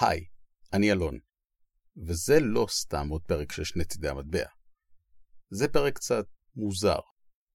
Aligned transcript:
היי, 0.00 0.24
אני 0.72 0.92
אלון, 0.92 1.18
וזה 2.06 2.40
לא 2.40 2.66
סתם 2.70 3.08
עוד 3.08 3.22
פרק 3.22 3.52
של 3.52 3.64
שני 3.64 3.84
צידי 3.84 4.08
המטבע. 4.08 4.46
זה 5.50 5.68
פרק 5.68 5.94
קצת 5.94 6.26
מוזר, 6.56 6.98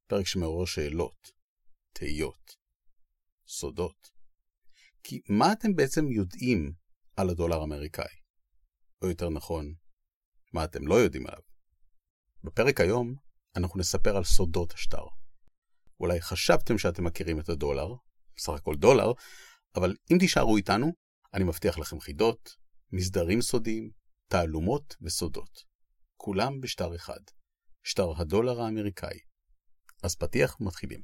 פרק 0.07 0.27
שמעורר 0.27 0.65
שאלות, 0.65 1.31
תהיות, 1.93 2.55
סודות. 3.47 4.11
כי 5.03 5.21
מה 5.29 5.53
אתם 5.53 5.75
בעצם 5.75 6.11
יודעים 6.11 6.71
על 7.15 7.29
הדולר 7.29 7.61
האמריקאי? 7.61 8.15
או 9.01 9.09
יותר 9.09 9.29
נכון, 9.29 9.73
מה 10.53 10.63
אתם 10.63 10.87
לא 10.87 10.95
יודעים 10.95 11.27
עליו? 11.27 11.41
בפרק 12.43 12.79
היום 12.79 13.15
אנחנו 13.55 13.79
נספר 13.79 14.17
על 14.17 14.23
סודות 14.23 14.73
השטר. 14.73 15.03
אולי 15.99 16.21
חשבתם 16.21 16.77
שאתם 16.77 17.03
מכירים 17.03 17.39
את 17.39 17.49
הדולר, 17.49 17.87
בסך 18.35 18.53
הכל 18.53 18.75
דולר, 18.75 19.11
אבל 19.75 19.95
אם 20.11 20.17
תישארו 20.19 20.57
איתנו, 20.57 20.93
אני 21.33 21.43
מבטיח 21.43 21.79
לכם 21.79 21.99
חידות, 21.99 22.55
מסדרים 22.91 23.41
סודיים, 23.41 23.89
תעלומות 24.29 24.95
וסודות. 25.01 25.63
כולם 26.17 26.61
בשטר 26.61 26.95
אחד, 26.95 27.19
שטר 27.83 28.11
הדולר 28.17 28.61
האמריקאי. 28.61 29.19
אז 30.03 30.15
פתיח 30.15 30.57
מתחילים. 30.59 31.01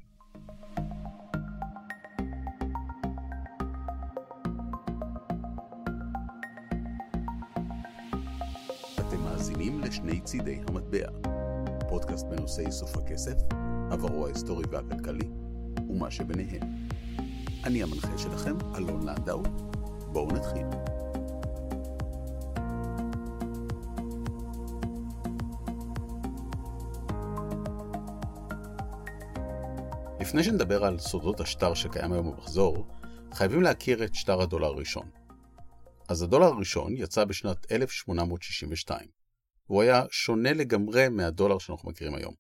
אתם 9.00 9.22
מאזינים 9.24 9.82
לשני 9.82 10.22
צידי 10.22 10.60
המטבע, 10.68 11.10
פודקאסט 11.90 12.26
בנושא 12.26 12.62
איסוף 12.62 12.98
הכסף, 12.98 13.38
עברו 13.92 14.26
ההיסטורי 14.26 14.66
והכלכלי, 14.72 15.28
ומה 15.90 16.12
שביניהם. 16.12 16.88
אני 17.64 17.84
המנחה 17.84 18.18
שלכם, 18.18 18.58
אלון 18.76 19.06
לנדאו. 19.10 19.75
בואו 20.16 20.28
נתחיל. 20.28 20.68
לפני 30.20 30.44
שנדבר 30.44 30.86
על 30.86 31.00
סודות 31.00 31.40
השטר 31.40 31.74
שקיים 31.74 32.14
היום 32.14 32.32
במחזור, 32.32 32.88
חייבים 33.34 33.62
להכיר 33.62 34.04
את 34.04 34.16
שטר 34.16 34.42
הדולר 34.42 34.68
הראשון. 34.68 35.10
אז 36.10 36.22
הדולר 36.22 36.46
הראשון 36.46 36.98
יצא 36.98 37.26
בשנת 37.26 37.72
1862, 37.72 39.08
והוא 39.70 39.82
היה 39.82 40.04
שונה 40.12 40.54
לגמרי 40.54 41.10
מהדולר 41.10 41.58
שאנחנו 41.58 41.90
מכירים 41.90 42.16
היום. 42.16 42.34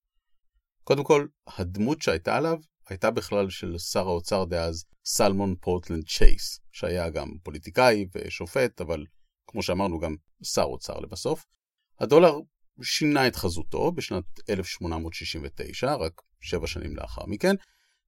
קודם 0.83 1.03
כל, 1.03 1.27
הדמות 1.57 2.01
שהייתה 2.01 2.35
עליו 2.35 2.57
הייתה 2.89 3.11
בכלל 3.11 3.49
של 3.49 3.77
שר 3.77 4.07
האוצר 4.07 4.45
דאז 4.45 4.85
סלמון 5.05 5.55
פורטלנד 5.61 6.03
צ'ייס, 6.07 6.59
שהיה 6.71 7.09
גם 7.09 7.29
פוליטיקאי 7.43 8.05
ושופט, 8.15 8.81
אבל 8.81 9.05
כמו 9.47 9.63
שאמרנו 9.63 9.99
גם 9.99 10.15
שר 10.43 10.63
אוצר 10.63 10.99
לבסוף. 10.99 11.45
הדולר 11.99 12.39
שינה 12.81 13.27
את 13.27 13.35
חזותו 13.35 13.91
בשנת 13.91 14.23
1869, 14.49 15.93
רק 15.95 16.21
שבע 16.41 16.67
שנים 16.67 16.95
לאחר 16.95 17.25
מכן, 17.25 17.55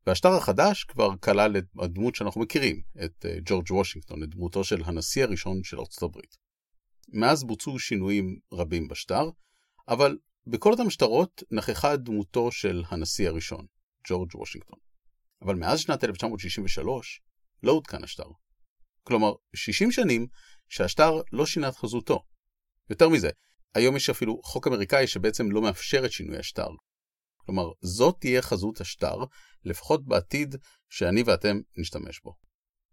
והשטר 0.07 0.33
החדש 0.33 0.83
כבר 0.83 1.17
כלל 1.17 1.57
את 1.57 1.65
הדמות 1.79 2.15
שאנחנו 2.15 2.41
מכירים, 2.41 2.81
את 3.05 3.25
אה, 3.25 3.37
ג'ורג' 3.45 3.71
וושינגטון, 3.71 4.23
את 4.23 4.29
דמותו 4.29 4.63
של 4.63 4.81
הנשיא 4.85 5.23
הראשון 5.23 5.63
של 5.63 5.79
ארצות 5.79 6.03
הברית. 6.03 6.37
מאז 7.13 7.43
בוצעו 7.43 7.79
שינויים 7.79 8.39
רבים 8.53 8.87
בשטר, 8.87 9.29
אבל 9.87 10.17
בכל 10.47 10.71
אותם 10.71 10.89
שטרות 10.89 11.43
נכחה 11.51 11.95
דמותו 11.95 12.51
של 12.51 12.83
הנשיא 12.89 13.29
הראשון, 13.29 13.65
ג'ורג' 14.07 14.35
וושינגטון. 14.35 14.79
אבל 15.41 15.55
מאז 15.55 15.79
שנת 15.79 16.03
1963 16.03 17.21
לא 17.63 17.71
עודכן 17.71 18.03
השטר. 18.03 18.29
כלומר, 19.03 19.31
60 19.55 19.91
שנים 19.91 20.27
שהשטר 20.69 21.21
לא 21.31 21.45
שינה 21.45 21.69
את 21.69 21.75
חזותו. 21.75 22.23
יותר 22.89 23.09
מזה, 23.09 23.29
היום 23.75 23.95
יש 23.95 24.09
אפילו 24.09 24.41
חוק 24.43 24.67
אמריקאי 24.67 25.07
שבעצם 25.07 25.51
לא 25.51 25.61
מאפשר 25.61 26.05
את 26.05 26.11
שינוי 26.11 26.37
השטר. 26.37 26.67
כלומר, 27.37 27.71
זאת 27.81 28.15
תהיה 28.19 28.41
חזות 28.41 28.81
השטר, 28.81 29.15
לפחות 29.63 30.05
בעתיד 30.05 30.55
שאני 30.89 31.23
ואתם 31.23 31.57
נשתמש 31.77 32.21
בו. 32.23 32.35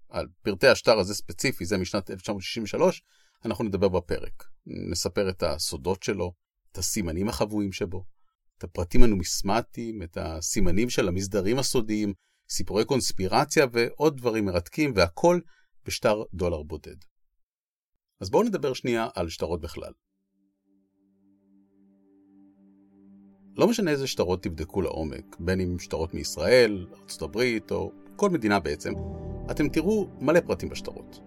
על 0.09 0.27
פרטי 0.43 0.67
השטר 0.67 0.99
הזה 0.99 1.15
ספציפי, 1.15 1.65
זה 1.65 1.79
משנת 1.79 2.11
1963, 2.11 3.03
אנחנו 3.45 3.65
נדבר 3.65 3.89
בפרק. 3.89 4.45
נספר 4.67 5.31
את 5.31 5.43
הסודות 5.43 6.03
שלו, 6.03 6.33
את 6.73 6.79
הסימנים 6.79 7.29
החבויים 7.29 7.73
שבו, 7.73 8.05
את 8.59 8.65
הפרטים 8.65 9.03
הנומיסמטיים, 9.03 10.03
את 10.03 10.19
הסימנים 10.21 10.91
של 10.91 11.09
המסדרים 11.09 11.59
הסודיים, 11.59 12.13
סיפורי 12.49 12.85
קונספירציה 12.85 13.67
ועוד 13.73 14.17
דברים 14.17 14.45
מרתקים, 14.45 14.93
והכל 14.97 15.41
בשטר 15.87 16.23
דולר 16.35 16.63
בודד. 16.63 16.97
אז 18.21 18.31
בואו 18.31 18.43
נדבר 18.43 18.73
שנייה 18.73 19.09
על 19.15 19.29
שטרות 19.29 19.61
בכלל. 19.61 19.93
לא 23.57 23.69
משנה 23.69 23.91
איזה 23.91 24.07
שטרות 24.07 24.43
תבדקו 24.43 24.83
לעומק, 24.83 25.37
בין 25.41 25.61
אם 25.61 25.79
שטרות 25.79 26.15
מישראל, 26.15 26.87
ארה"ב 26.93 27.39
או 27.71 27.93
כל 28.17 28.31
מדינה 28.31 28.61
בעצם, 28.61 28.93
אתם 29.51 29.69
תראו 29.69 30.09
מלא 30.21 30.41
פרטים 30.41 30.69
בשטרות. 30.69 31.21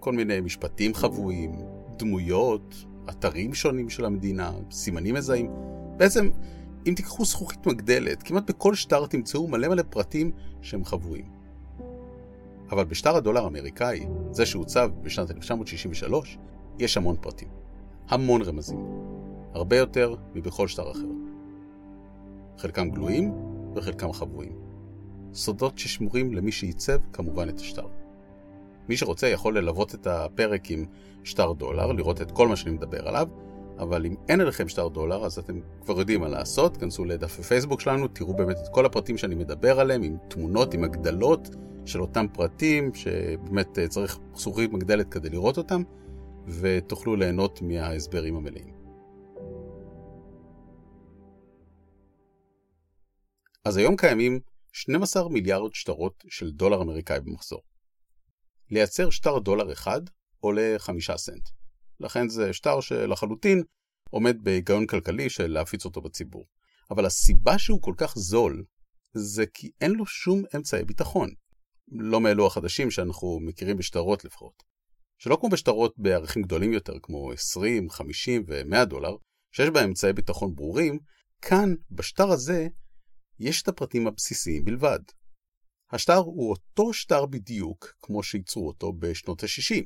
כל 0.00 0.12
מיני 0.12 0.40
משפטים 0.40 0.94
חבויים, 0.94 1.52
דמויות, 1.96 2.74
אתרים 3.10 3.54
שונים 3.54 3.90
של 3.90 4.04
המדינה, 4.04 4.52
סימנים 4.70 5.14
מזהים. 5.14 5.75
בעצם, 5.96 6.30
אם 6.86 6.92
תיקחו 6.96 7.24
זכוכית 7.24 7.66
מגדלת, 7.66 8.22
כמעט 8.22 8.50
בכל 8.50 8.74
שטר 8.74 9.06
תמצאו 9.06 9.48
מלא 9.48 9.68
מלא 9.68 9.82
פרטים 9.90 10.30
שהם 10.62 10.84
חבויים. 10.84 11.24
אבל 12.70 12.84
בשטר 12.84 13.16
הדולר 13.16 13.44
האמריקאי, 13.44 14.06
זה 14.30 14.46
שהוצב 14.46 14.90
בשנת 15.02 15.30
1963, 15.30 16.38
יש 16.78 16.96
המון 16.96 17.16
פרטים. 17.20 17.48
המון 18.08 18.42
רמזים. 18.42 18.86
הרבה 19.54 19.76
יותר 19.76 20.14
מבכל 20.34 20.68
שטר 20.68 20.90
אחר. 20.90 21.08
חלקם 22.58 22.90
גלויים 22.90 23.32
וחלקם 23.74 24.12
חבויים. 24.12 24.52
סודות 25.32 25.78
ששמורים 25.78 26.34
למי 26.34 26.52
שעיצב 26.52 26.98
כמובן 27.12 27.48
את 27.48 27.58
השטר. 27.60 27.86
מי 28.88 28.96
שרוצה 28.96 29.28
יכול 29.28 29.58
ללוות 29.58 29.94
את 29.94 30.06
הפרק 30.06 30.70
עם 30.70 30.84
שטר 31.24 31.52
דולר, 31.52 31.92
לראות 31.92 32.22
את 32.22 32.30
כל 32.30 32.48
מה 32.48 32.56
שאני 32.56 32.74
מדבר 32.74 33.08
עליו, 33.08 33.28
אבל 33.78 34.06
אם 34.06 34.14
אין 34.28 34.40
עליכם 34.40 34.68
שטר 34.68 34.88
דולר, 34.88 35.24
אז 35.24 35.38
אתם 35.38 35.60
כבר 35.84 35.98
יודעים 35.98 36.20
מה 36.20 36.28
לעשות, 36.28 36.76
כנסו 36.76 37.04
לדף 37.04 37.38
הפייסבוק 37.38 37.80
שלנו, 37.80 38.08
תראו 38.08 38.34
באמת 38.36 38.56
את 38.56 38.68
כל 38.72 38.86
הפרטים 38.86 39.18
שאני 39.18 39.34
מדבר 39.34 39.80
עליהם, 39.80 40.02
עם 40.02 40.16
תמונות, 40.28 40.74
עם 40.74 40.84
הגדלות 40.84 41.48
של 41.86 42.00
אותם 42.00 42.26
פרטים, 42.32 42.94
שבאמת 42.94 43.78
אה, 43.78 43.88
צריך 43.88 44.18
זכוכית 44.34 44.72
מגדלת 44.72 45.08
כדי 45.08 45.30
לראות 45.30 45.58
אותם, 45.58 45.82
ותוכלו 46.46 47.16
ליהנות 47.16 47.62
מההסברים 47.62 48.36
המלאים. 48.36 48.74
אז 53.64 53.76
היום 53.76 53.96
קיימים 53.96 54.40
12 54.72 55.28
מיליארד 55.28 55.74
שטרות 55.74 56.24
של 56.28 56.50
דולר 56.50 56.82
אמריקאי 56.82 57.20
במחזור. 57.20 57.60
לייצר 58.70 59.10
שטר 59.10 59.38
דולר 59.38 59.72
אחד 59.72 60.00
עולה 60.40 60.74
5 60.78 61.10
סנט. 61.10 61.55
לכן 62.00 62.28
זה 62.28 62.52
שטר 62.52 62.80
שלחלוטין 62.80 63.62
עומד 64.10 64.36
בהיגיון 64.42 64.86
כלכלי 64.86 65.30
של 65.30 65.46
להפיץ 65.46 65.84
אותו 65.84 66.00
בציבור. 66.00 66.46
אבל 66.90 67.06
הסיבה 67.06 67.58
שהוא 67.58 67.82
כל 67.82 67.94
כך 67.96 68.18
זול, 68.18 68.64
זה 69.14 69.46
כי 69.46 69.70
אין 69.80 69.90
לו 69.90 70.06
שום 70.06 70.42
אמצעי 70.56 70.84
ביטחון. 70.84 71.30
לא 71.88 72.20
מאלו 72.20 72.46
החדשים 72.46 72.90
שאנחנו 72.90 73.40
מכירים 73.40 73.76
בשטרות 73.76 74.24
לפחות. 74.24 74.62
שלא 75.18 75.36
כמו 75.40 75.48
בשטרות 75.48 75.94
בערכים 75.96 76.42
גדולים 76.42 76.72
יותר, 76.72 76.94
כמו 77.02 77.32
20, 77.32 77.90
50 77.90 78.44
ו-100 78.48 78.84
דולר, 78.84 79.16
שיש 79.52 79.68
בהם 79.68 79.84
אמצעי 79.84 80.12
ביטחון 80.12 80.54
ברורים, 80.54 80.98
כאן, 81.42 81.74
בשטר 81.90 82.30
הזה, 82.30 82.68
יש 83.38 83.62
את 83.62 83.68
הפרטים 83.68 84.06
הבסיסיים 84.06 84.64
בלבד. 84.64 84.98
השטר 85.92 86.16
הוא 86.16 86.50
אותו 86.50 86.92
שטר 86.92 87.26
בדיוק 87.26 87.94
כמו 88.02 88.22
שייצרו 88.22 88.66
אותו 88.68 88.92
בשנות 88.92 89.42
ה-60. 89.42 89.84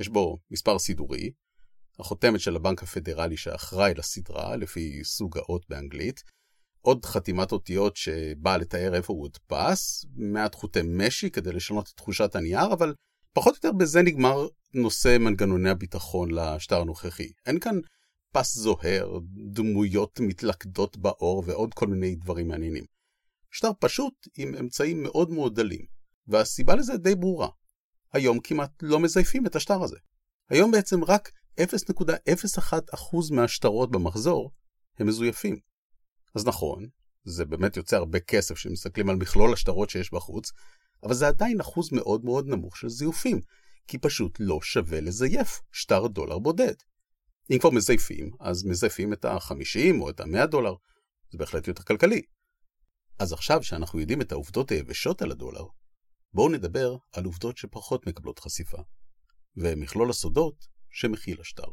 יש 0.00 0.08
בו 0.08 0.38
מספר 0.50 0.78
סידורי, 0.78 1.30
החותמת 2.00 2.40
של 2.40 2.56
הבנק 2.56 2.82
הפדרלי 2.82 3.36
שאחראי 3.36 3.94
לסדרה, 3.94 4.56
לפי 4.56 5.04
סוג 5.04 5.38
האות 5.38 5.66
באנגלית, 5.68 6.22
עוד 6.80 7.04
חתימת 7.04 7.52
אותיות 7.52 7.96
שבאה 7.96 8.56
לתאר 8.56 8.94
איפה 8.94 9.12
הוא 9.12 9.22
הודפס, 9.22 10.04
מעט 10.16 10.54
חוטי 10.54 10.80
משי 10.84 11.30
כדי 11.30 11.52
לשנות 11.52 11.88
את 11.88 11.96
תחושת 11.96 12.36
הנייר, 12.36 12.72
אבל 12.72 12.94
פחות 13.32 13.52
או 13.52 13.56
יותר 13.56 13.72
בזה 13.72 14.02
נגמר 14.02 14.46
נושא 14.74 15.16
מנגנוני 15.20 15.70
הביטחון 15.70 16.30
לשטר 16.30 16.80
הנוכחי. 16.80 17.32
אין 17.46 17.60
כאן 17.60 17.78
פס 18.32 18.54
זוהר, 18.54 19.18
דמויות 19.52 20.20
מתלכדות 20.20 20.96
באור 20.96 21.42
ועוד 21.46 21.74
כל 21.74 21.86
מיני 21.86 22.14
דברים 22.14 22.48
מעניינים. 22.48 22.84
שטר 23.50 23.70
פשוט 23.78 24.28
עם 24.36 24.54
אמצעים 24.54 25.02
מאוד 25.02 25.30
מאוד 25.30 25.54
דלים, 25.54 25.84
והסיבה 26.26 26.74
לזה 26.74 26.96
די 26.96 27.14
ברורה. 27.14 27.48
היום 28.12 28.40
כמעט 28.40 28.70
לא 28.82 29.00
מזייפים 29.00 29.46
את 29.46 29.56
השטר 29.56 29.82
הזה. 29.82 29.96
היום 30.48 30.70
בעצם 30.70 31.04
רק 31.04 31.32
0.01% 31.60 33.34
מהשטרות 33.34 33.90
במחזור 33.90 34.50
הם 34.98 35.06
מזויפים. 35.06 35.60
אז 36.34 36.46
נכון, 36.46 36.88
זה 37.24 37.44
באמת 37.44 37.76
יוצא 37.76 37.96
הרבה 37.96 38.20
כסף 38.20 38.54
כשמסתכלים 38.54 39.10
על 39.10 39.16
מכלול 39.16 39.52
השטרות 39.52 39.90
שיש 39.90 40.12
בחוץ, 40.12 40.52
אבל 41.02 41.14
זה 41.14 41.28
עדיין 41.28 41.60
אחוז 41.60 41.92
מאוד 41.92 42.24
מאוד 42.24 42.46
נמוך 42.46 42.76
של 42.76 42.88
זיופים, 42.88 43.40
כי 43.86 43.98
פשוט 43.98 44.36
לא 44.40 44.58
שווה 44.62 45.00
לזייף 45.00 45.60
שטר 45.72 46.06
דולר 46.06 46.38
בודד. 46.38 46.74
אם 47.50 47.58
כבר 47.58 47.70
מזייפים, 47.70 48.30
אז 48.40 48.64
מזייפים 48.64 49.12
את 49.12 49.24
ה-50 49.24 50.00
או 50.00 50.10
את 50.10 50.20
ה-100 50.20 50.46
דולר. 50.46 50.74
זה 51.30 51.38
בהחלט 51.38 51.68
יותר 51.68 51.82
כלכלי. 51.82 52.22
אז 53.18 53.32
עכשיו 53.32 53.62
שאנחנו 53.62 54.00
יודעים 54.00 54.20
את 54.20 54.32
העובדות 54.32 54.70
היבשות 54.70 55.22
על 55.22 55.30
הדולר, 55.30 55.64
בואו 56.32 56.48
נדבר 56.48 56.96
על 57.12 57.24
עובדות 57.24 57.56
שפחות 57.56 58.06
מקבלות 58.06 58.38
חשיפה, 58.38 58.78
ומכלול 59.56 60.10
הסודות 60.10 60.66
שמכיל 60.90 61.40
השטר. 61.40 61.68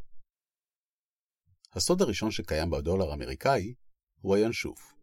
הסוד 1.73 2.01
הראשון 2.01 2.31
שקיים 2.31 2.69
בדולר 2.69 3.11
האמריקאי 3.11 3.73
הוא 4.21 4.35
הינשוף. 4.35 4.93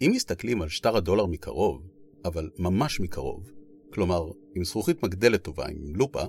אם 0.00 0.10
מסתכלים 0.14 0.62
על 0.62 0.68
שטר 0.68 0.96
הדולר 0.96 1.26
מקרוב, 1.26 1.90
אבל 2.24 2.50
ממש 2.58 3.00
מקרוב, 3.00 3.50
כלומר 3.92 4.22
עם 4.56 4.64
זכוכית 4.64 5.02
מגדלת 5.02 5.44
טובה, 5.44 5.66
עם 5.68 5.96
לופה, 5.96 6.22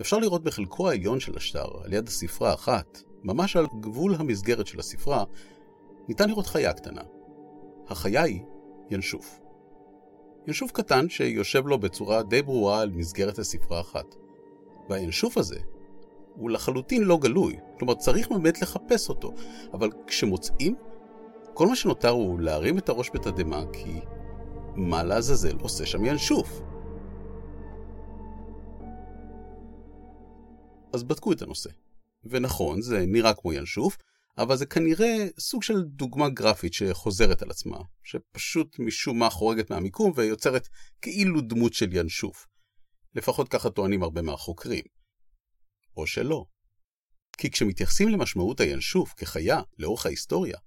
אפשר 0.00 0.18
לראות 0.18 0.44
בחלקו 0.44 0.88
העליון 0.90 1.20
של 1.20 1.36
השטר, 1.36 1.82
על 1.84 1.92
יד 1.92 2.08
הספרה 2.08 2.54
אחת, 2.54 2.98
ממש 3.22 3.56
על 3.56 3.66
גבול 3.80 4.14
המסגרת 4.14 4.66
של 4.66 4.78
הספרה, 4.78 5.24
ניתן 6.08 6.28
לראות 6.28 6.46
חיה 6.46 6.72
קטנה. 6.72 7.02
החיה 7.88 8.22
היא 8.22 8.42
ינשוף. 8.90 9.45
ינשוף 10.46 10.72
קטן 10.72 11.08
שיושב 11.08 11.66
לו 11.66 11.78
בצורה 11.78 12.22
די 12.22 12.42
ברורה 12.42 12.80
על 12.80 12.90
מסגרת 12.90 13.38
הספרה 13.38 13.80
אחת. 13.80 14.14
והינשוף 14.88 15.38
הזה 15.38 15.58
הוא 16.34 16.50
לחלוטין 16.50 17.02
לא 17.02 17.18
גלוי, 17.18 17.56
כלומר 17.78 17.94
צריך 17.94 18.28
באמת 18.28 18.62
לחפש 18.62 19.08
אותו, 19.08 19.34
אבל 19.72 19.90
כשמוצאים, 20.06 20.76
כל 21.54 21.66
מה 21.66 21.76
שנותר 21.76 22.08
הוא 22.08 22.40
להרים 22.40 22.78
את 22.78 22.88
הראש 22.88 23.10
בתדהמה, 23.14 23.62
כי 23.72 24.00
מה 24.74 25.02
לעזאזל 25.02 25.56
עושה 25.60 25.86
שם 25.86 26.04
ינשוף? 26.04 26.60
אז 30.92 31.02
בדקו 31.02 31.32
את 31.32 31.42
הנושא. 31.42 31.70
ונכון, 32.24 32.80
זה 32.80 33.04
נראה 33.06 33.34
כמו 33.34 33.52
ינשוף, 33.52 33.96
אבל 34.38 34.56
זה 34.56 34.66
כנראה 34.66 35.26
סוג 35.38 35.62
של 35.62 35.82
דוגמה 35.82 36.28
גרפית 36.28 36.72
שחוזרת 36.72 37.42
על 37.42 37.50
עצמה, 37.50 37.78
שפשוט 38.04 38.78
משום 38.78 39.18
מה 39.18 39.30
חורגת 39.30 39.70
מהמיקום 39.70 40.12
ויוצרת 40.16 40.68
כאילו 41.02 41.40
דמות 41.40 41.74
של 41.74 41.96
ינשוף. 41.96 42.46
לפחות 43.14 43.48
ככה 43.48 43.70
טוענים 43.70 44.02
הרבה 44.02 44.22
מהחוקרים. 44.22 44.84
או 45.96 46.06
שלא. 46.06 46.44
כי 47.38 47.50
כשמתייחסים 47.50 48.08
למשמעות 48.08 48.60
הינשוף 48.60 49.14
כחיה 49.16 49.60
לאורך 49.78 50.06
ההיסטוריה, 50.06 50.58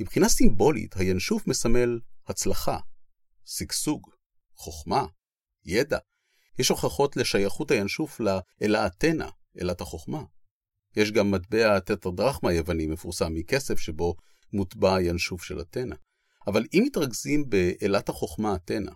מבחינה 0.00 0.28
סימבולית 0.28 0.96
הינשוף 0.96 1.46
מסמל 1.46 2.00
הצלחה, 2.26 2.78
שגשוג, 3.44 4.10
חוכמה, 4.54 5.04
ידע. 5.64 5.98
יש 6.58 6.68
הוכחות 6.68 7.16
לשייכות 7.16 7.70
הינשוף 7.70 8.20
לאלה 8.20 8.86
אתנה, 8.86 9.28
אלת 9.60 9.80
החוכמה. 9.80 10.22
יש 10.96 11.12
גם 11.12 11.30
מטבע 11.30 11.80
טטרדרחמה 11.80 12.52
יווני 12.52 12.86
מפורסם 12.86 13.34
מכסף 13.34 13.78
שבו 13.78 14.14
מוטבע 14.52 14.96
הינשוף 14.96 15.42
של 15.42 15.60
אתנה. 15.60 15.96
אבל 16.46 16.64
אם 16.74 16.82
מתרכזים 16.86 17.50
באלת 17.50 18.08
החוכמה 18.08 18.54
אתנה, 18.56 18.92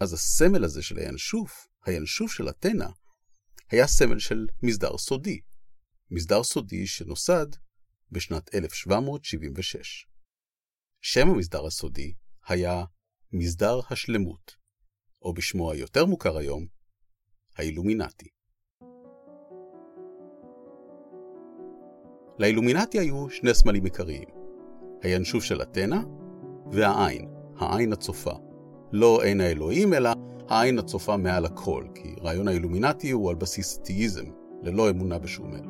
אז 0.00 0.12
הסמל 0.12 0.64
הזה 0.64 0.82
של 0.82 0.98
הינשוף, 0.98 1.66
הינשוף 1.84 2.32
של 2.32 2.48
אתנה, 2.48 2.88
היה 3.70 3.86
סמל 3.86 4.18
של 4.18 4.46
מסדר 4.62 4.98
סודי. 4.98 5.40
מסדר 6.10 6.42
סודי 6.42 6.86
שנוסד 6.86 7.46
בשנת 8.10 8.54
1776. 8.54 10.06
שם 11.00 11.28
המסדר 11.28 11.66
הסודי 11.66 12.14
היה 12.46 12.84
מסדר 13.32 13.80
השלמות, 13.90 14.56
או 15.22 15.34
בשמו 15.34 15.72
היותר 15.72 16.06
מוכר 16.06 16.36
היום, 16.36 16.66
האילומינטי. 17.56 18.28
לאילומינטי 22.40 22.98
היו 22.98 23.30
שני 23.30 23.54
סמלים 23.54 23.84
עיקריים, 23.84 24.24
הינשוף 25.02 25.44
של 25.44 25.62
אתנה 25.62 26.02
והעין, 26.72 27.28
העין 27.58 27.92
הצופה. 27.92 28.32
לא 28.92 29.22
עין 29.22 29.40
האלוהים, 29.40 29.94
אלא 29.94 30.10
העין 30.48 30.78
הצופה 30.78 31.16
מעל 31.16 31.44
הכל, 31.44 31.84
כי 31.94 32.14
רעיון 32.22 32.48
האילומינטי 32.48 33.10
הוא 33.10 33.30
על 33.30 33.36
בסיס 33.36 33.78
תאיזם, 33.78 34.24
ללא 34.62 34.90
אמונה 34.90 35.18
בשום 35.18 35.54
אל. 35.54 35.60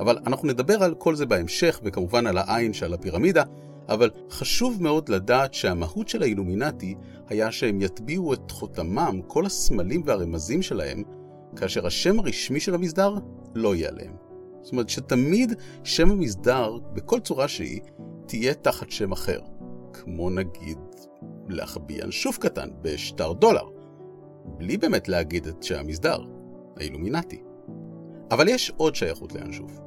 אבל 0.00 0.18
אנחנו 0.26 0.48
נדבר 0.48 0.82
על 0.82 0.94
כל 0.94 1.14
זה 1.14 1.26
בהמשך, 1.26 1.80
וכמובן 1.84 2.26
על 2.26 2.38
העין 2.38 2.72
שעל 2.72 2.94
הפירמידה, 2.94 3.42
אבל 3.88 4.10
חשוב 4.30 4.82
מאוד 4.82 5.08
לדעת 5.08 5.54
שהמהות 5.54 6.08
של 6.08 6.22
האילומינטי 6.22 6.94
היה 7.28 7.52
שהם 7.52 7.80
יטביעו 7.80 8.32
את 8.32 8.50
חותמם, 8.50 9.20
כל 9.26 9.46
הסמלים 9.46 10.02
והרמזים 10.04 10.62
שלהם, 10.62 11.02
כאשר 11.56 11.86
השם 11.86 12.18
הרשמי 12.18 12.60
של 12.60 12.74
המסדר 12.74 13.14
לא 13.54 13.74
יהיה 13.74 13.88
עליהם. 13.88 14.23
זאת 14.64 14.72
אומרת 14.72 14.88
שתמיד 14.88 15.52
שם 15.84 16.10
המסדר, 16.10 16.78
בכל 16.92 17.20
צורה 17.20 17.48
שהיא, 17.48 17.80
תהיה 18.26 18.54
תחת 18.54 18.90
שם 18.90 19.12
אחר. 19.12 19.40
כמו 19.92 20.30
נגיד 20.30 20.78
להחביא 21.48 22.04
ינשוף 22.04 22.38
קטן 22.38 22.68
בשטר 22.82 23.32
דולר, 23.32 23.68
בלי 24.44 24.76
באמת 24.76 25.08
להגיד 25.08 25.46
את 25.46 25.62
שהמסדר, 25.62 26.18
האילומינטי. 26.76 27.42
אבל 28.30 28.48
יש 28.48 28.72
עוד 28.76 28.94
שייכות 28.94 29.32
לינשוף. 29.32 29.80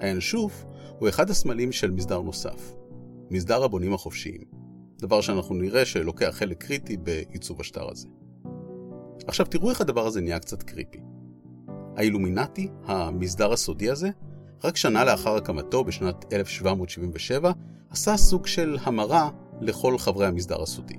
הינשוף 0.00 0.64
הוא 0.98 1.08
אחד 1.08 1.30
הסמלים 1.30 1.72
של 1.72 1.90
מסדר 1.90 2.20
נוסף, 2.20 2.74
מסדר 3.30 3.64
הבונים 3.64 3.94
החופשיים, 3.94 4.40
דבר 4.98 5.20
שאנחנו 5.20 5.54
נראה 5.54 5.84
שלוקח 5.84 6.30
חלק 6.32 6.64
קריטי 6.64 6.96
בעיצוב 6.96 7.60
השטר 7.60 7.90
הזה. 7.90 8.08
עכשיו 9.26 9.46
תראו 9.46 9.70
איך 9.70 9.80
הדבר 9.80 10.06
הזה 10.06 10.20
נהיה 10.20 10.38
קצת 10.38 10.62
קריפי. 10.62 11.09
האילומינטי, 12.00 12.68
המסדר 12.86 13.52
הסודי 13.52 13.90
הזה, 13.90 14.10
רק 14.64 14.76
שנה 14.76 15.04
לאחר 15.04 15.36
הקמתו 15.36 15.84
בשנת 15.84 16.32
1777, 16.32 17.52
עשה 17.90 18.16
סוג 18.16 18.46
של 18.46 18.78
המרה 18.82 19.30
לכל 19.60 19.98
חברי 19.98 20.26
המסדר 20.26 20.62
הסודי. 20.62 20.94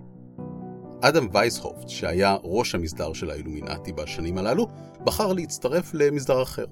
אדם 1.02 1.28
וייסהופט, 1.34 1.90
שהיה 1.90 2.38
ראש 2.44 2.76
המסדר 2.76 3.14
של 3.14 3.30
האילומינטי 3.30 3.94
בשנים 3.94 4.38
הללו, 4.38 4.68
בחר 5.04 5.34
להצטרף 5.34 5.94
למסדר 5.94 6.42
אחר, 6.44 6.66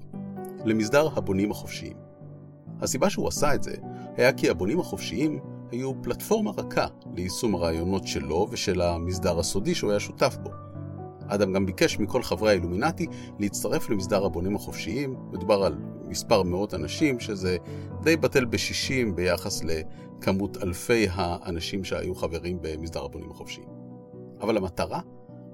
למסדר 0.64 1.08
הבונים 1.16 1.50
החופשיים. 1.50 1.96
הסיבה 2.80 3.10
שהוא 3.10 3.28
עשה 3.28 3.54
את 3.54 3.62
זה 3.62 3.74
היה 4.16 4.32
כי 4.32 4.50
הבונים 4.50 4.80
החופשיים 4.80 5.38
היו 5.70 6.02
פלטפורמה 6.02 6.50
רכה 6.50 6.86
ליישום 7.16 7.54
הרעיונות 7.54 8.06
שלו 8.06 8.48
ושל 8.50 8.80
המסדר 8.80 9.38
הסודי 9.38 9.74
שהוא 9.74 9.90
היה 9.90 10.00
שותף 10.00 10.36
בו. 10.42 10.50
אדם 11.30 11.52
גם 11.52 11.66
ביקש 11.66 11.98
מכל 11.98 12.22
חברי 12.22 12.50
האילומינטי 12.50 13.06
להצטרף 13.38 13.90
למסדר 13.90 14.24
הבונים 14.24 14.56
החופשיים, 14.56 15.16
מדובר 15.32 15.64
על 15.64 15.74
מספר 16.04 16.42
מאות 16.42 16.74
אנשים, 16.74 17.20
שזה 17.20 17.56
די 18.02 18.16
בטל 18.16 18.44
בשישים 18.44 19.16
ביחס 19.16 19.62
לכמות 19.64 20.56
אלפי 20.62 21.06
האנשים 21.10 21.84
שהיו 21.84 22.14
חברים 22.14 22.58
במסדר 22.60 23.04
הבונים 23.04 23.30
החופשיים. 23.30 23.68
אבל 24.40 24.56
המטרה 24.56 25.00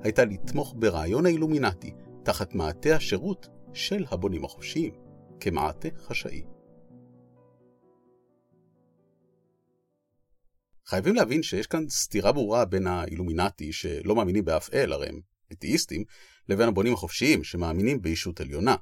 הייתה 0.02 0.24
לתמוך 0.24 0.74
ברעיון 0.78 1.26
האילומינטי 1.26 1.92
תחת 2.22 2.54
מעטה 2.54 2.96
השירות 2.96 3.48
של 3.72 4.04
הבונים 4.10 4.44
החופשיים, 4.44 4.92
כמעטה 5.40 5.88
חשאי. 6.06 6.42
חייבים 10.86 11.14
להבין 11.14 11.42
שיש 11.42 11.66
כאן 11.66 11.88
סתירה 11.88 12.32
ברורה 12.32 12.64
בין 12.64 12.86
האילומינטי, 12.86 13.72
שלא 13.72 14.16
מאמינים 14.16 14.44
באף 14.44 14.74
אל, 14.74 14.92
הרי 14.92 15.08
הם 15.08 15.20
אתאיסטים, 15.52 16.04
לבין 16.48 16.68
הבונים 16.68 16.94
החופשיים, 16.94 17.44
שמאמינים 17.44 18.02
בישות 18.02 18.40
עליונה. 18.40 18.76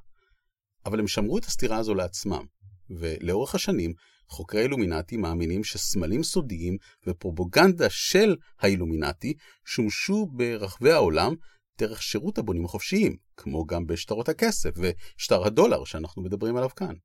אבל 0.85 0.99
הם 0.99 1.07
שמרו 1.07 1.37
את 1.37 1.45
הסתירה 1.45 1.77
הזו 1.77 1.95
לעצמם, 1.95 2.45
ולאורך 2.89 3.55
השנים, 3.55 3.93
חוקרי 4.27 4.61
אילומינטי 4.61 5.17
מאמינים 5.17 5.63
שסמלים 5.63 6.23
סודיים 6.23 6.77
ופרופוגנדה 7.07 7.89
של 7.89 8.35
האילומינטי 8.59 9.33
שומשו 9.65 10.25
ברחבי 10.25 10.91
העולם 10.91 11.33
דרך 11.77 12.03
שירות 12.03 12.37
הבונים 12.37 12.65
החופשיים, 12.65 13.15
כמו 13.37 13.65
גם 13.65 13.87
בשטרות 13.87 14.29
הכסף 14.29 14.69
ושטר 14.75 15.45
הדולר 15.45 15.83
שאנחנו 15.83 16.21
מדברים 16.21 16.57
עליו 16.57 16.69
כאן. 16.75 16.95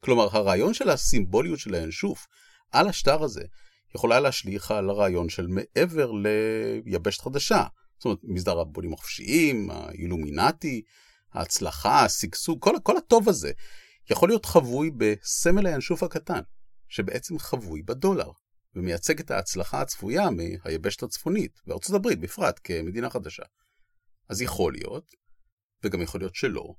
כלומר, 0.00 0.28
הרעיון 0.32 0.74
של 0.74 0.90
הסימבוליות 0.90 1.58
של 1.58 1.74
האנשוף 1.74 2.26
על 2.72 2.88
השטר 2.88 3.22
הזה 3.22 3.42
יכולה 3.94 4.20
להשליך 4.20 4.70
על 4.70 4.90
הרעיון 4.90 5.28
של 5.28 5.46
מעבר 5.46 6.10
ליבשת 6.12 7.20
חדשה. 7.20 7.64
זאת 7.98 8.04
אומרת, 8.04 8.18
מסדר 8.22 8.60
הבונים 8.60 8.92
החופשיים, 8.92 9.70
האילומינטי, 9.70 10.82
ההצלחה, 11.32 12.04
השגשוג, 12.04 12.62
כל, 12.62 12.76
כל 12.82 12.96
הטוב 12.96 13.28
הזה 13.28 13.52
יכול 14.10 14.28
להיות 14.28 14.46
חבוי 14.46 14.90
בסמל 14.90 15.66
הינשוף 15.66 16.02
הקטן, 16.02 16.40
שבעצם 16.88 17.38
חבוי 17.38 17.82
בדולר, 17.82 18.30
ומייצג 18.74 19.20
את 19.20 19.30
ההצלחה 19.30 19.80
הצפויה 19.80 20.28
מהיבשת 20.30 21.02
הצפונית, 21.02 21.60
וארצות 21.66 21.96
הברית 21.96 22.20
בפרט, 22.20 22.60
כמדינה 22.64 23.10
חדשה. 23.10 23.42
אז 24.28 24.42
יכול 24.42 24.72
להיות, 24.72 25.10
וגם 25.84 26.02
יכול 26.02 26.20
להיות 26.20 26.34
שלא, 26.34 26.74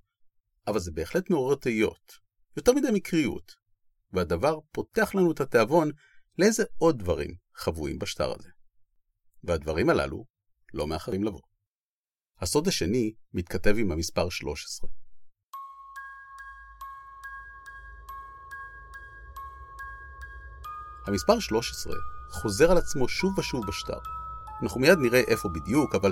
אבל 0.67 0.79
זה 0.79 0.91
בהחלט 0.91 1.29
מעורר 1.29 1.55
תהיות, 1.55 2.12
יותר 2.57 2.74
מדי 2.74 2.88
מקריות, 2.93 3.51
והדבר 4.13 4.59
פותח 4.71 5.15
לנו 5.15 5.31
את 5.31 5.41
התיאבון 5.41 5.91
לאיזה 6.38 6.63
עוד 6.77 7.00
דברים 7.00 7.36
חבויים 7.55 8.00
בשטר 8.00 8.33
הזה. 8.39 8.50
והדברים 9.43 9.89
הללו 9.89 10.25
לא 10.74 10.88
מאחרים 10.88 11.24
לבוא. 11.24 11.41
הסוד 12.41 12.67
השני 12.67 13.13
מתכתב 13.33 13.75
עם 13.77 13.91
המספר 13.91 14.29
13. 14.29 14.89
המספר 21.07 21.39
13 21.39 21.93
חוזר 22.29 22.71
על 22.71 22.77
עצמו 22.77 23.07
שוב 23.07 23.39
ושוב 23.39 23.67
בשטר. 23.67 24.00
אנחנו 24.63 24.79
מיד 24.79 24.97
נראה 24.97 25.19
איפה 25.19 25.50
בדיוק, 25.50 25.95
אבל 25.95 26.12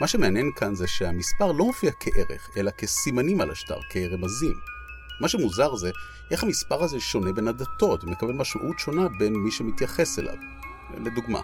מה 0.00 0.08
שמעניין 0.08 0.50
כאן 0.56 0.74
זה 0.74 0.86
שהמספר 0.86 1.52
לא 1.52 1.64
מופיע 1.64 1.90
כערך, 2.00 2.50
אלא 2.56 2.70
כסימנים 2.70 3.40
על 3.40 3.50
השטר, 3.50 3.78
כרמזים. 3.90 4.60
מה 5.20 5.28
שמוזר 5.28 5.76
זה 5.76 5.90
איך 6.30 6.42
המספר 6.42 6.84
הזה 6.84 7.00
שונה 7.00 7.32
בין 7.32 7.48
הדתות, 7.48 8.04
ומקבל 8.04 8.32
משמעות 8.32 8.78
שונה 8.78 9.08
בין 9.18 9.34
מי 9.34 9.50
שמתייחס 9.50 10.18
אליו. 10.18 10.36
לדוגמה, 11.04 11.40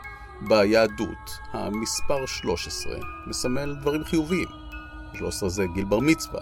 ביהדות, 0.49 1.38
המספר 1.52 2.26
13 2.26 2.96
מסמל 3.26 3.75
דברים 3.80 4.04
חיוביים. 4.04 4.49
13 5.14 5.49
זה 5.49 5.66
גיל 5.75 5.84
בר 5.84 6.00
מצווה, 6.00 6.40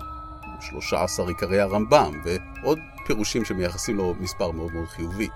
13 0.60 1.28
עיקרי 1.28 1.60
הרמב"ם, 1.60 2.22
ועוד 2.24 2.78
פירושים 3.06 3.44
שמייחסים 3.44 3.96
לו 3.96 4.14
מספר 4.20 4.50
מאוד 4.50 4.72
מאוד 4.72 4.88
חיובי. 4.88 5.28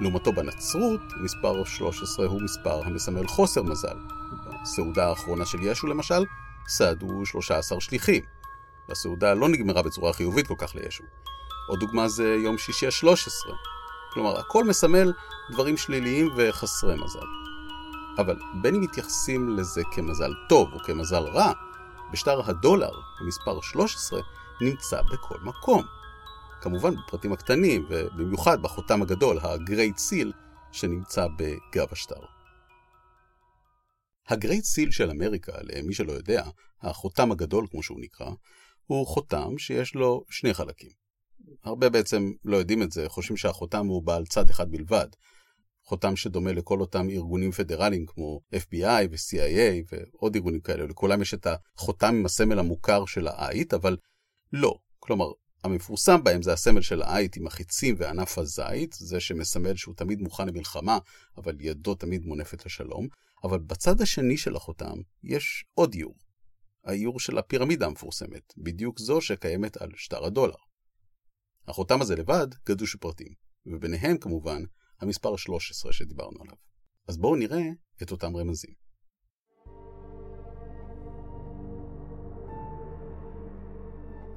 לעומתו 0.00 0.32
בנצרות, 0.32 1.00
מספר 1.24 1.64
13 1.64 2.26
הוא 2.26 2.42
מספר 2.42 2.82
המסמל 2.84 3.26
חוסר 3.26 3.62
מזל. 3.62 3.96
בסעודה 4.62 5.08
האחרונה 5.08 5.46
של 5.46 5.58
ישו 5.62 5.86
למשל, 5.86 6.24
סעדו 6.68 7.26
13 7.26 7.80
שליחים. 7.80 8.22
והסעודה 8.88 9.34
לא 9.34 9.48
נגמרה 9.48 9.82
בצורה 9.82 10.12
חיובית 10.12 10.46
כל 10.46 10.54
כך 10.58 10.74
לישו. 10.74 11.04
עוד 11.68 11.80
דוגמה 11.80 12.08
זה 12.08 12.36
יום 12.44 12.58
שישי 12.58 12.86
ה-13. 12.86 13.52
כלומר, 14.12 14.38
הכל 14.38 14.64
מסמל 14.64 15.12
דברים 15.50 15.76
שליליים 15.76 16.28
וחסרי 16.36 16.94
מזל. 16.94 17.47
אבל 18.18 18.36
בין 18.62 18.74
אם 18.74 18.80
מתייחסים 18.80 19.56
לזה 19.56 19.82
כמזל 19.92 20.32
טוב 20.48 20.72
או 20.72 20.78
כמזל 20.78 21.22
רע, 21.22 21.52
בשטר 22.12 22.50
הדולר, 22.50 22.92
המספר 23.20 23.60
13, 23.60 24.20
נמצא 24.60 25.02
בכל 25.02 25.38
מקום. 25.40 25.82
כמובן 26.60 26.94
בפרטים 26.96 27.32
הקטנים, 27.32 27.86
ובמיוחד 27.90 28.62
בחותם 28.62 29.02
הגדול, 29.02 29.38
ה-Great 29.38 29.98
Seal, 29.98 30.32
שנמצא 30.72 31.26
בגב 31.38 31.86
השטר. 31.92 32.20
ה-Great 34.28 34.64
Seal 34.76 34.90
של 34.90 35.10
אמריקה, 35.10 35.52
למי 35.62 35.94
שלא 35.94 36.12
יודע, 36.12 36.44
החותם 36.82 37.32
הגדול 37.32 37.66
כמו 37.70 37.82
שהוא 37.82 38.00
נקרא, 38.00 38.30
הוא 38.86 39.06
חותם 39.06 39.58
שיש 39.58 39.94
לו 39.94 40.24
שני 40.30 40.54
חלקים. 40.54 40.90
הרבה 41.64 41.88
בעצם 41.88 42.32
לא 42.44 42.56
יודעים 42.56 42.82
את 42.82 42.92
זה, 42.92 43.08
חושבים 43.08 43.36
שהחותם 43.36 43.86
הוא 43.86 44.02
בעל 44.02 44.26
צד 44.26 44.50
אחד 44.50 44.70
בלבד. 44.70 45.08
חותם 45.88 46.16
שדומה 46.16 46.52
לכל 46.52 46.80
אותם 46.80 47.10
ארגונים 47.10 47.50
פדרליים 47.50 48.06
כמו 48.06 48.40
FBI 48.54 49.06
ו-CIA 49.10 49.84
ועוד 49.92 50.34
ארגונים 50.34 50.60
כאלה, 50.60 50.86
לכולם 50.86 51.22
יש 51.22 51.34
את 51.34 51.46
החותם 51.46 52.14
עם 52.14 52.26
הסמל 52.26 52.58
המוכר 52.58 53.04
של 53.06 53.28
העית, 53.28 53.74
אבל 53.74 53.96
לא. 54.52 54.78
כלומר, 54.98 55.26
המפורסם 55.64 56.24
בהם 56.24 56.42
זה 56.42 56.52
הסמל 56.52 56.80
של 56.80 57.02
העית 57.02 57.36
עם 57.36 57.46
החיצים 57.46 57.94
וענף 57.98 58.38
הזית, 58.38 58.92
זה 58.92 59.20
שמסמל 59.20 59.76
שהוא 59.76 59.94
תמיד 59.94 60.20
מוכן 60.20 60.48
למלחמה, 60.48 60.98
אבל 61.36 61.56
ידו 61.60 61.94
תמיד 61.94 62.24
מונפת 62.24 62.66
לשלום. 62.66 63.08
אבל 63.44 63.58
בצד 63.58 64.00
השני 64.00 64.36
של 64.36 64.56
החותם 64.56 64.96
יש 65.22 65.64
עוד 65.74 65.94
איור. 65.94 66.16
האיור 66.84 67.20
של 67.20 67.38
הפירמידה 67.38 67.86
המפורסמת, 67.86 68.52
בדיוק 68.56 68.98
זו 68.98 69.20
שקיימת 69.20 69.76
על 69.76 69.90
שטר 69.96 70.24
הדולר. 70.24 70.54
החותם 71.68 72.02
הזה 72.02 72.16
לבד 72.16 72.48
גדוש 72.66 72.96
בפרטים, 72.96 73.32
וביניהם 73.66 74.18
כמובן 74.18 74.62
המספר 75.00 75.36
13 75.36 75.92
שדיברנו 75.92 76.38
עליו. 76.40 76.54
אז 77.08 77.16
בואו 77.16 77.36
נראה 77.36 77.62
את 78.02 78.10
אותם 78.10 78.36
רמזים. 78.36 78.74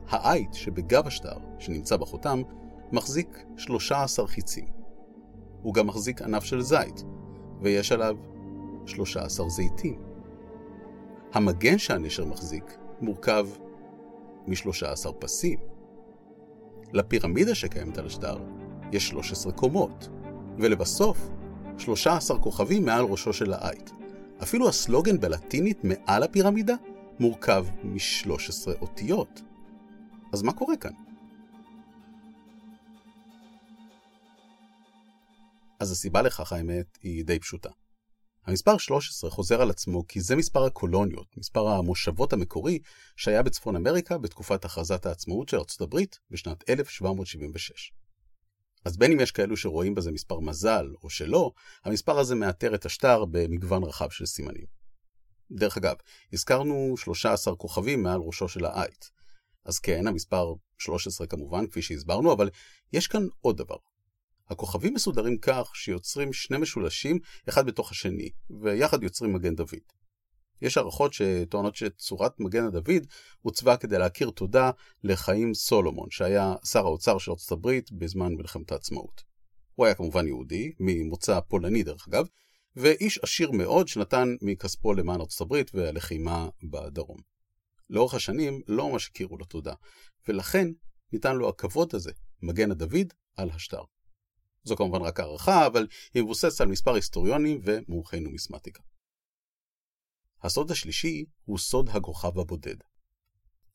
העית 0.08 0.54
שבגב 0.54 1.08
השטר, 1.08 1.38
שנמצא 1.60 1.98
בחותם, 1.98 2.42
מחזיק 2.92 3.38
13 3.58 4.28
חיצים. 4.28 4.68
הוא 5.62 5.74
גם 5.74 5.88
מחזיק 5.88 6.22
ענף 6.22 6.44
של 6.44 6.62
זית, 6.62 7.04
ויש 7.62 7.92
עליו 7.92 8.18
13 8.86 9.50
זיתים. 9.50 10.02
המגן 11.34 11.78
שהנשר 11.78 12.26
מחזיק 12.26 12.78
מורכב 13.02 13.48
מ-13 14.48 15.12
פסים. 15.20 15.60
לפירמידה 16.94 17.56
שקיימת 17.56 17.98
על 17.98 18.06
השטר 18.06 18.38
יש 18.92 19.08
13 19.08 19.52
קומות, 19.52 20.10
ולבסוף 20.62 21.18
13 21.78 22.40
כוכבים 22.40 22.86
מעל 22.86 23.06
ראשו 23.06 23.34
של 23.34 23.54
העית. 23.54 23.92
אפילו 24.44 24.70
הסלוגן 24.70 25.20
בלטינית 25.20 25.84
מעל 25.84 26.24
הפירמידה 26.24 26.74
מורכב 27.20 27.66
מ-13 27.84 28.82
אותיות. 28.82 29.42
אז 30.34 30.42
מה 30.42 30.54
קורה 30.54 30.78
כאן? 30.78 30.92
אז 35.80 35.92
הסיבה 35.92 36.22
לכך 36.22 36.54
האמת 36.54 36.98
היא 37.04 37.26
די 37.26 37.40
פשוטה. 37.40 37.70
המספר 38.46 38.78
13 38.78 39.30
חוזר 39.30 39.62
על 39.62 39.70
עצמו 39.70 40.08
כי 40.08 40.22
זה 40.22 40.36
מספר 40.36 40.66
הקולוניות, 40.66 41.28
מספר 41.38 41.68
המושבות 41.68 42.34
המקורי 42.34 42.80
שהיה 43.16 43.44
בצפון 43.44 43.76
אמריקה 43.76 44.18
בתקופת 44.18 44.66
הכרזת 44.66 45.06
העצמאות 45.06 45.50
של 45.50 45.58
ארצות 45.58 45.82
הברית 45.82 46.20
בשנת 46.32 46.70
1776. 46.70 47.92
אז 48.86 48.98
בין 48.98 49.12
אם 49.12 49.20
יש 49.20 49.32
כאלו 49.32 49.58
שרואים 49.58 49.96
בזה 49.96 50.12
מספר 50.12 50.40
מזל 50.40 50.86
או 51.04 51.10
שלא, 51.10 51.52
המספר 51.86 52.20
הזה 52.20 52.36
מאתר 52.36 52.76
את 52.76 52.86
השטר 52.86 53.26
במגוון 53.26 53.84
רחב 53.84 54.10
של 54.10 54.26
סימנים. 54.26 54.66
דרך 55.52 55.78
אגב, 55.78 55.96
הזכרנו 56.34 56.98
13 56.98 57.56
כוכבים 57.56 58.04
מעל 58.04 58.22
ראשו 58.22 58.48
של 58.48 58.66
העית. 58.66 59.10
אז 59.66 59.80
כן, 59.80 60.08
המספר 60.08 60.54
13 60.78 61.28
כמובן, 61.28 61.68
כפי 61.68 61.82
שהסברנו, 61.82 62.34
אבל 62.34 62.50
יש 62.94 63.08
כאן 63.08 63.28
עוד 63.42 63.58
דבר. 63.58 63.76
הכוכבים 64.50 64.94
מסודרים 64.94 65.38
כך 65.38 65.72
שיוצרים 65.76 66.34
שני 66.34 66.58
משולשים 66.58 67.20
אחד 67.50 67.66
בתוך 67.66 67.92
השני, 67.92 68.30
ויחד 68.62 69.04
יוצרים 69.04 69.34
מגן 69.34 69.56
דוד. 69.56 70.01
יש 70.62 70.78
הערכות 70.78 71.14
שטוענות 71.14 71.76
שצורת 71.76 72.40
מגן 72.40 72.64
הדוד 72.66 73.08
הוצבה 73.42 73.78
כדי 73.78 73.98
להכיר 73.98 74.30
תודה 74.30 74.72
לחיים 75.04 75.54
סולומון, 75.54 76.12
שהיה 76.12 76.56
שר 76.66 76.86
האוצר 76.86 77.18
של 77.18 77.32
ארצות 77.32 77.52
הברית 77.52 77.92
בזמן 77.92 78.34
מלחמת 78.34 78.72
העצמאות. 78.72 79.22
הוא 79.76 79.86
היה 79.86 79.96
כמובן 79.96 80.28
יהודי, 80.28 80.72
ממוצא 80.80 81.40
פולני 81.40 81.84
דרך 81.84 82.08
אגב, 82.08 82.28
ואיש 82.76 83.18
עשיר 83.18 83.52
מאוד 83.52 83.88
שנתן 83.88 84.36
מכספו 84.42 84.94
למען 84.94 85.22
ארצות 85.22 85.42
הברית 85.42 85.72
והלחימה 85.76 86.50
בדרום. 86.64 87.18
לאורך 87.90 88.14
השנים 88.14 88.62
לא 88.68 88.90
ממש 88.90 89.08
הכירו 89.08 89.38
לו 89.38 89.46
תודה, 89.46 89.74
ולכן 90.28 90.68
ניתן 91.14 91.36
לו 91.36 91.50
הכבוד 91.50 91.96
הזה, 91.96 92.12
מגן 92.42 92.72
הדוד, 92.72 93.14
על 93.36 93.50
השטר. 93.50 93.82
זו 94.64 94.76
כמובן 94.76 95.02
רק 95.02 95.20
הערכה, 95.20 95.68
אבל 95.68 95.88
היא 96.14 96.24
מבוססת 96.24 96.62
על 96.62 96.68
מספר 96.68 96.94
היסטוריונים 96.94 97.62
ומומחי 97.64 98.20
נומיסמטיקה. 98.20 98.82
הסוד 100.44 100.72
השלישי 100.72 101.26
הוא 101.46 101.58
סוד 101.58 101.90
הכוכב 101.90 102.40
הבודד. 102.40 102.76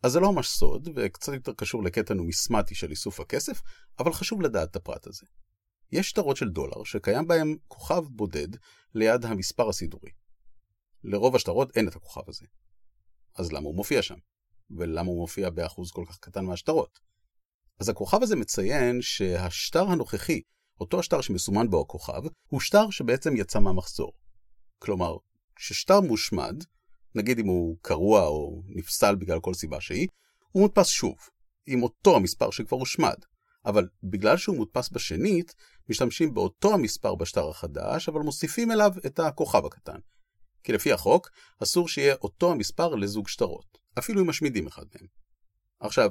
אז 0.03 0.13
זה 0.13 0.21
לא 0.21 0.33
ממש 0.33 0.49
סוד, 0.49 0.89
וקצת 0.95 1.33
יותר 1.33 1.53
קשור 1.53 1.83
לקטע 1.83 2.15
נומיסמטי 2.15 2.75
של 2.75 2.91
איסוף 2.91 3.21
הכסף, 3.21 3.63
אבל 3.99 4.13
חשוב 4.13 4.43
לדעת 4.43 4.71
את 4.71 4.77
הפרט 4.77 5.07
הזה. 5.07 5.27
יש 5.93 6.09
שטרות 6.09 6.37
של 6.37 6.49
דולר 6.49 6.85
שקיים 6.85 7.27
בהם 7.27 7.57
כוכב 7.69 8.03
בודד 8.11 8.49
ליד 8.95 9.25
המספר 9.25 9.69
הסידורי. 9.69 10.11
לרוב 11.05 11.37
השטרות 11.37 11.77
אין 11.77 11.89
את 11.89 11.97
הכוכב 11.97 12.29
הזה. 12.29 12.47
אז 13.35 13.53
למה 13.53 13.67
הוא 13.67 13.77
מופיע 13.77 14.03
שם? 14.03 14.17
ולמה 14.71 15.09
הוא 15.09 15.21
מופיע 15.21 15.51
באחוז 15.51 15.91
כל 15.91 16.05
כך 16.09 16.19
קטן 16.19 16.45
מהשטרות? 16.45 16.99
אז 17.81 17.89
הכוכב 17.89 18.23
הזה 18.23 18.37
מציין 18.37 19.03
שהשטר 19.03 19.85
הנוכחי 19.85 20.41
אותו 20.81 20.99
השטר 20.99 21.21
שמסומן 21.21 21.71
בו 21.71 21.81
הכוכב, 21.81 22.23
הוא 22.49 22.61
שטר 22.61 22.91
שבעצם 22.91 23.37
יצא 23.37 23.59
מהמחזור. 23.59 24.13
כלומר, 24.79 25.17
כששטר 25.57 26.01
מושמד, 26.01 26.65
נגיד 27.15 27.39
אם 27.39 27.47
הוא 27.47 27.77
קרוע 27.83 28.27
או 28.27 28.63
נפסל 28.67 29.15
בגלל 29.15 29.41
כל 29.41 29.55
סיבה 29.55 29.81
שהיא, 29.81 30.09
הוא 30.51 30.63
מודפס 30.63 30.89
שוב, 30.89 31.17
עם 31.67 31.83
אותו 31.83 32.17
המספר 32.17 32.51
שכבר 32.51 32.77
הושמד. 32.77 33.17
אבל 33.67 33.89
בגלל 34.03 34.37
שהוא 34.37 34.57
מודפס 34.57 34.89
בשנית, 34.89 35.55
משתמשים 35.89 36.35
באותו 36.35 36.75
המספר 36.75 37.15
בשטר 37.15 37.49
החדש, 37.49 38.09
אבל 38.09 38.21
מוסיפים 38.21 38.73
אליו 38.73 38.93
את 39.07 39.19
הכוכב 39.19 39.67
הקטן. 39.67 39.99
כי 40.63 40.73
לפי 40.73 40.93
החוק, 40.93 41.31
אסור 41.63 41.89
שיהיה 41.89 42.15
אותו 42.23 42.53
המספר 42.53 42.95
לזוג 42.95 43.29
שטרות, 43.29 43.79
אפילו 43.99 44.23
אם 44.23 44.27
משמידים 44.27 44.67
אחד 44.67 44.85
מהם. 44.95 45.07
עכשיו, 45.81 46.11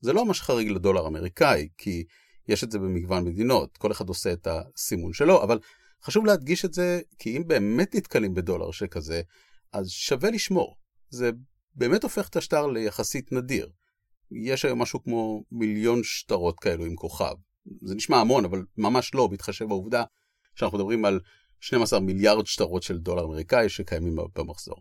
זה 0.00 0.12
לא 0.12 0.24
ממש 0.24 0.40
חריג 0.40 0.68
לדולר 0.68 1.06
אמריקאי, 1.06 1.68
כי 1.78 2.04
יש 2.48 2.64
את 2.64 2.70
זה 2.70 2.78
במגוון 2.78 3.24
מדינות, 3.24 3.76
כל 3.76 3.92
אחד 3.92 4.08
עושה 4.08 4.32
את 4.32 4.46
הסימון 4.46 5.12
שלו, 5.12 5.42
אבל 5.42 5.58
חשוב 6.02 6.26
להדגיש 6.26 6.64
את 6.64 6.74
זה, 6.74 7.00
כי 7.18 7.36
אם 7.36 7.48
באמת 7.48 7.94
נתקלים 7.94 8.34
בדולר 8.34 8.70
שכזה, 8.70 9.22
אז 9.72 9.88
שווה 9.90 10.30
לשמור. 10.30 10.76
זה 11.10 11.30
באמת 11.74 12.02
הופך 12.02 12.28
את 12.28 12.36
השטר 12.36 12.66
ליחסית 12.66 13.32
נדיר. 13.32 13.70
יש 14.30 14.64
היום 14.64 14.82
משהו 14.82 15.02
כמו 15.02 15.44
מיליון 15.52 16.00
שטרות 16.02 16.60
כאלו 16.60 16.84
עם 16.84 16.96
כוכב. 16.96 17.34
זה 17.82 17.94
נשמע 17.94 18.16
המון, 18.16 18.44
אבל 18.44 18.64
ממש 18.76 19.14
לא, 19.14 19.26
בהתחשב 19.26 19.64
בעובדה 19.64 20.04
שאנחנו 20.54 20.78
מדברים 20.78 21.04
על 21.04 21.20
12 21.60 22.00
מיליארד 22.00 22.46
שטרות 22.46 22.82
של 22.82 22.98
דולר 22.98 23.24
אמריקאי 23.24 23.68
שקיימים 23.68 24.16
במחזור. 24.34 24.78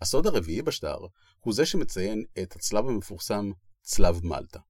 הסוד 0.00 0.26
הרביעי 0.26 0.62
בשטר 0.62 0.96
הוא 1.40 1.54
זה 1.54 1.66
שמציין 1.66 2.24
את 2.42 2.56
הצלב 2.56 2.88
המפורסם 2.88 3.50
צלב 3.82 4.20
מלטה. 4.24 4.60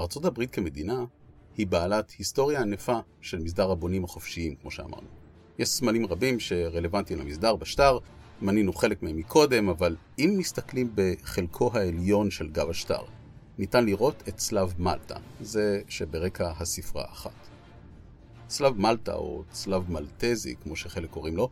ארצות 0.00 0.24
הברית 0.24 0.50
כמדינה 0.50 1.04
היא 1.56 1.66
בעלת 1.66 2.10
היסטוריה 2.10 2.60
ענפה 2.60 2.98
של 3.20 3.38
מסדר 3.38 3.70
הבונים 3.70 4.04
החופשיים, 4.04 4.54
כמו 4.54 4.70
שאמרנו. 4.70 5.06
יש 5.58 5.68
סמלים 5.68 6.06
רבים 6.06 6.40
שרלוונטיים 6.40 7.20
למסדר 7.20 7.56
בשטר, 7.56 7.98
מנינו 8.42 8.72
חלק 8.72 9.02
מהם 9.02 9.16
מקודם, 9.16 9.68
אבל 9.68 9.96
אם 10.18 10.34
מסתכלים 10.38 10.92
בחלקו 10.94 11.70
העליון 11.74 12.30
של 12.30 12.48
גב 12.48 12.70
השטר, 12.70 13.02
ניתן 13.58 13.84
לראות 13.84 14.22
את 14.28 14.36
צלב 14.36 14.74
מלטה, 14.78 15.16
זה 15.40 15.80
שברקע 15.88 16.52
הספרה 16.58 17.04
אחת. 17.12 17.48
צלב 18.46 18.78
מלטה, 18.78 19.14
או 19.14 19.44
צלב 19.50 19.90
מלטזי, 19.90 20.54
כמו 20.62 20.76
שחלק 20.76 21.10
קוראים 21.10 21.36
לו, 21.36 21.48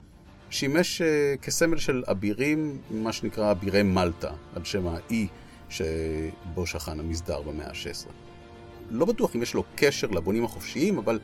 שימש 0.50 1.02
uh, 1.02 1.04
כסמל 1.42 1.78
של 1.78 2.04
אבירים, 2.06 2.78
מה 2.90 3.12
שנקרא 3.12 3.50
אבירי 3.50 3.82
מלטה, 3.82 4.32
על 4.54 4.64
שם 4.64 4.86
האי 4.86 5.28
שבו 5.68 6.66
שכן 6.66 7.00
המסדר 7.00 7.42
במאה 7.42 7.66
ה-16. 7.66 8.27
לא 8.90 9.06
בטוח 9.06 9.36
אם 9.36 9.42
יש 9.42 9.54
לו 9.54 9.64
קשר 9.74 10.06
לבונים 10.06 10.44
החופשיים, 10.44 10.98
אבל 10.98 11.18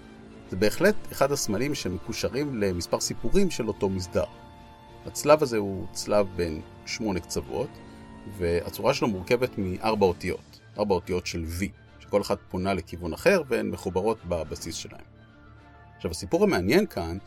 זה 0.50 0.56
בהחלט 0.56 0.94
אחד 1.12 1.32
הסמלים 1.32 1.74
שמקושרים 1.74 2.62
למספר 2.62 3.00
סיפורים 3.00 3.50
של 3.50 3.68
אותו 3.68 3.88
מסדר. 3.88 4.24
הצלב 5.06 5.42
הזה 5.42 5.56
הוא 5.56 5.86
צלב 5.92 6.26
בין 6.36 6.60
שמונה 6.86 7.20
קצוות, 7.20 7.68
והצורה 8.38 8.94
שלו 8.94 9.08
מורכבת 9.08 9.50
מארבע 9.58 10.06
אותיות, 10.06 10.60
ארבע 10.78 10.94
אותיות 10.94 11.26
של 11.26 11.44
V, 11.60 11.64
שכל 12.00 12.22
אחת 12.22 12.38
פונה 12.48 12.74
לכיוון 12.74 13.12
אחר 13.12 13.42
והן 13.48 13.70
מחוברות 13.70 14.18
בבסיס 14.28 14.74
שלהן. 14.74 15.04
עכשיו 15.96 16.10
הסיפור 16.10 16.44
המעניין 16.44 16.86
כאן, 16.86 17.18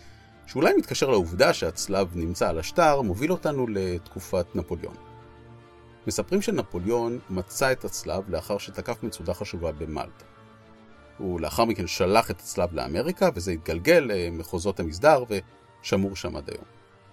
שאולי 0.48 0.74
מתקשר 0.78 1.10
לעובדה 1.10 1.54
שהצלב 1.54 2.08
נמצא 2.16 2.50
על 2.50 2.60
השטר, 2.60 3.02
מוביל 3.02 3.32
אותנו 3.32 3.68
לתקופת 3.68 4.56
נפוליאון. 4.56 5.07
מספרים 6.08 6.42
שנפוליאון 6.42 7.20
מצא 7.30 7.72
את 7.72 7.86
הצלב 7.86 8.30
לאחר 8.30 8.58
שתקף 8.58 9.04
מצודה 9.04 9.34
חשובה 9.34 9.72
במלטה. 9.72 10.26
הוא 11.18 11.42
לאחר 11.42 11.66
מכן 11.66 11.88
שלח 11.88 12.32
את 12.32 12.40
הצלב 12.40 12.74
לאמריקה, 12.74 13.30
וזה 13.36 13.52
התגלגל 13.52 14.08
למחוזות 14.10 14.80
המסדר 14.80 15.24
ושמור 15.30 16.16
שם 16.16 16.36
עד 16.36 16.50
היום. 16.50 16.66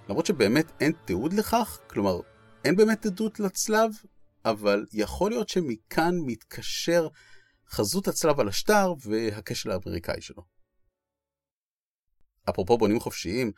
למרות 0.09 0.27
שבאמת 0.27 0.73
אין 0.81 0.93
תיעוד 1.05 1.33
לכך, 1.33 1.81
כלומר, 1.87 2.21
אין 2.65 2.77
באמת 2.77 3.07
עדות 3.07 3.41
לצלב, 3.41 3.91
אבל 4.45 4.87
יכול 4.93 5.31
להיות 5.31 5.49
שמכאן 5.49 6.15
מתקשר 6.27 7.09
חזות 7.71 8.09
הצלב 8.09 8.41
על 8.41 8.49
השטר 8.49 8.93
והקשר 9.01 9.73
האמריקאי 9.73 10.21
שלו. 10.21 10.43
אפרופו 12.51 12.79
בונים 12.79 13.01
חופשיים, 13.01 13.53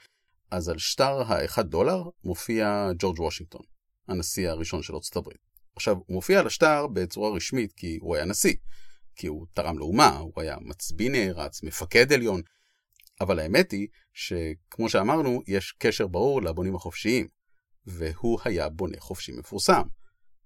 אז 0.51 0.69
על 0.69 0.79
שטר 0.79 1.23
ה-1 1.23 1.63
דולר 1.63 2.03
מופיע 2.25 2.91
ג'ורג' 2.99 3.21
וושינגטון, 3.21 3.76
הנשיא 4.09 4.49
הראשון 4.49 4.83
של 4.83 4.95
ארצות 4.95 5.17
הברית. 5.17 5.41
עכשיו, 5.77 5.97
הוא 5.97 6.15
מופיע 6.15 6.41
על 6.41 6.47
השטר 6.47 6.87
בצורה 6.87 7.31
רשמית 7.37 7.73
כי 7.73 7.99
הוא 8.01 8.17
היה 8.17 8.25
נשיא, 8.25 8.55
כי 9.17 9.27
הוא 9.27 9.47
תרם 9.53 9.79
לאומה, 9.79 10.19
הוא 10.19 10.33
היה 10.37 10.57
מצביא 10.61 11.11
נערץ, 11.11 11.63
מפקד 11.63 12.13
עליון, 12.13 12.43
אבל 13.21 13.39
האמת 13.39 13.71
היא 13.71 13.89
שכמו 14.13 14.89
שאמרנו, 14.89 15.43
יש 15.47 15.73
קשר 15.73 16.07
ברור 16.07 16.43
לבונים 16.43 16.75
החופשיים, 16.75 17.29
והוא 17.87 18.39
היה 18.45 18.69
בונה 18.69 18.97
חופשי 19.01 19.33
מפורסם, 19.33 19.83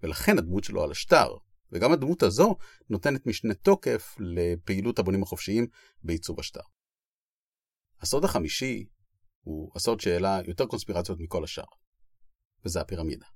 ולכן 0.03 0.39
הדמות 0.39 0.65
שלו 0.65 0.83
על 0.83 0.91
השטר, 0.91 1.37
וגם 1.73 1.93
הדמות 1.93 2.23
הזו 2.23 2.57
נותנת 2.91 3.27
משנה 3.27 3.55
תוקף 3.55 4.17
לפעילות 4.19 4.99
הבונים 4.99 5.23
החופשיים 5.23 5.67
בעיצוב 6.03 6.41
השטר. 6.41 6.61
הסוד 8.01 8.25
החמישי 8.25 8.87
הוא 9.41 9.73
הסוד 9.77 10.01
שהעלה 10.01 10.41
יותר 10.47 10.67
קונספירציות 10.67 11.19
מכל 11.21 11.45
השאר, 11.45 11.65
וזה 12.65 12.81
הפירמידה. 12.81 13.27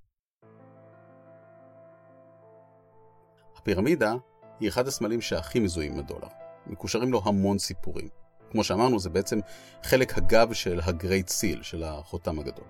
הפירמידה 3.64 4.14
היא 4.60 4.68
אחד 4.68 4.88
הסמלים 4.88 5.20
שהכי 5.20 5.60
מזוהים 5.60 5.92
עם 5.92 5.98
הדולר. 5.98 6.28
מקושרים 6.66 7.12
לו 7.12 7.22
המון 7.24 7.58
סיפורים. 7.58 8.08
כמו 8.50 8.64
שאמרנו, 8.64 8.98
זה 8.98 9.10
בעצם 9.10 9.38
חלק 9.82 10.18
הגב 10.18 10.52
של 10.52 10.80
הגרייט 10.84 11.28
סיל, 11.28 11.62
של 11.62 11.82
החותם 11.82 12.38
הגדול. 12.38 12.64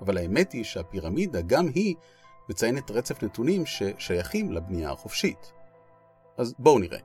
אבל 0.00 0.18
האמת 0.18 0.52
היא 0.52 0.64
שהפירמידה, 0.64 1.40
גם 1.40 1.66
היא, 1.74 1.94
מציינת 2.48 2.90
רצף 2.90 3.22
נתונים 3.22 3.66
ששייכים 3.66 4.52
לבנייה 4.52 4.90
החופשית. 4.90 5.52
אז 6.36 6.54
בואו 6.58 6.78
נראה. 6.78 6.98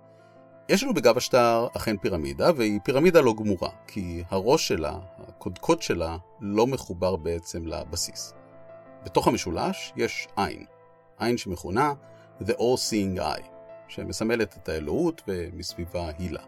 יש 0.70 0.84
לנו 0.84 0.94
בגב 0.94 1.18
השטר 1.18 1.68
אכן 1.76 1.98
פירמידה, 1.98 2.52
והיא 2.56 2.80
פירמידה 2.84 3.22
לא 3.22 3.34
גמורה, 3.34 3.70
כי 3.88 4.24
הראש 4.30 4.68
שלה, 4.68 5.00
הקודקוד 5.28 5.82
שלה, 5.82 6.18
לא 6.42 6.68
מחובר 6.68 7.16
בעצם 7.16 7.68
לבסיס. 7.68 8.34
בתוך 9.06 9.28
המשולש 9.28 9.94
יש 9.96 10.28
עין, 10.36 10.66
עין 11.20 11.38
שמכונה 11.38 11.94
The 12.42 12.54
All-Seeing 12.54 13.20
Eye, 13.20 13.48
שמסמלת 13.88 14.58
את 14.58 14.70
האלוהות 14.70 15.22
ומסביבה 15.28 16.10
הילה. 16.18 16.44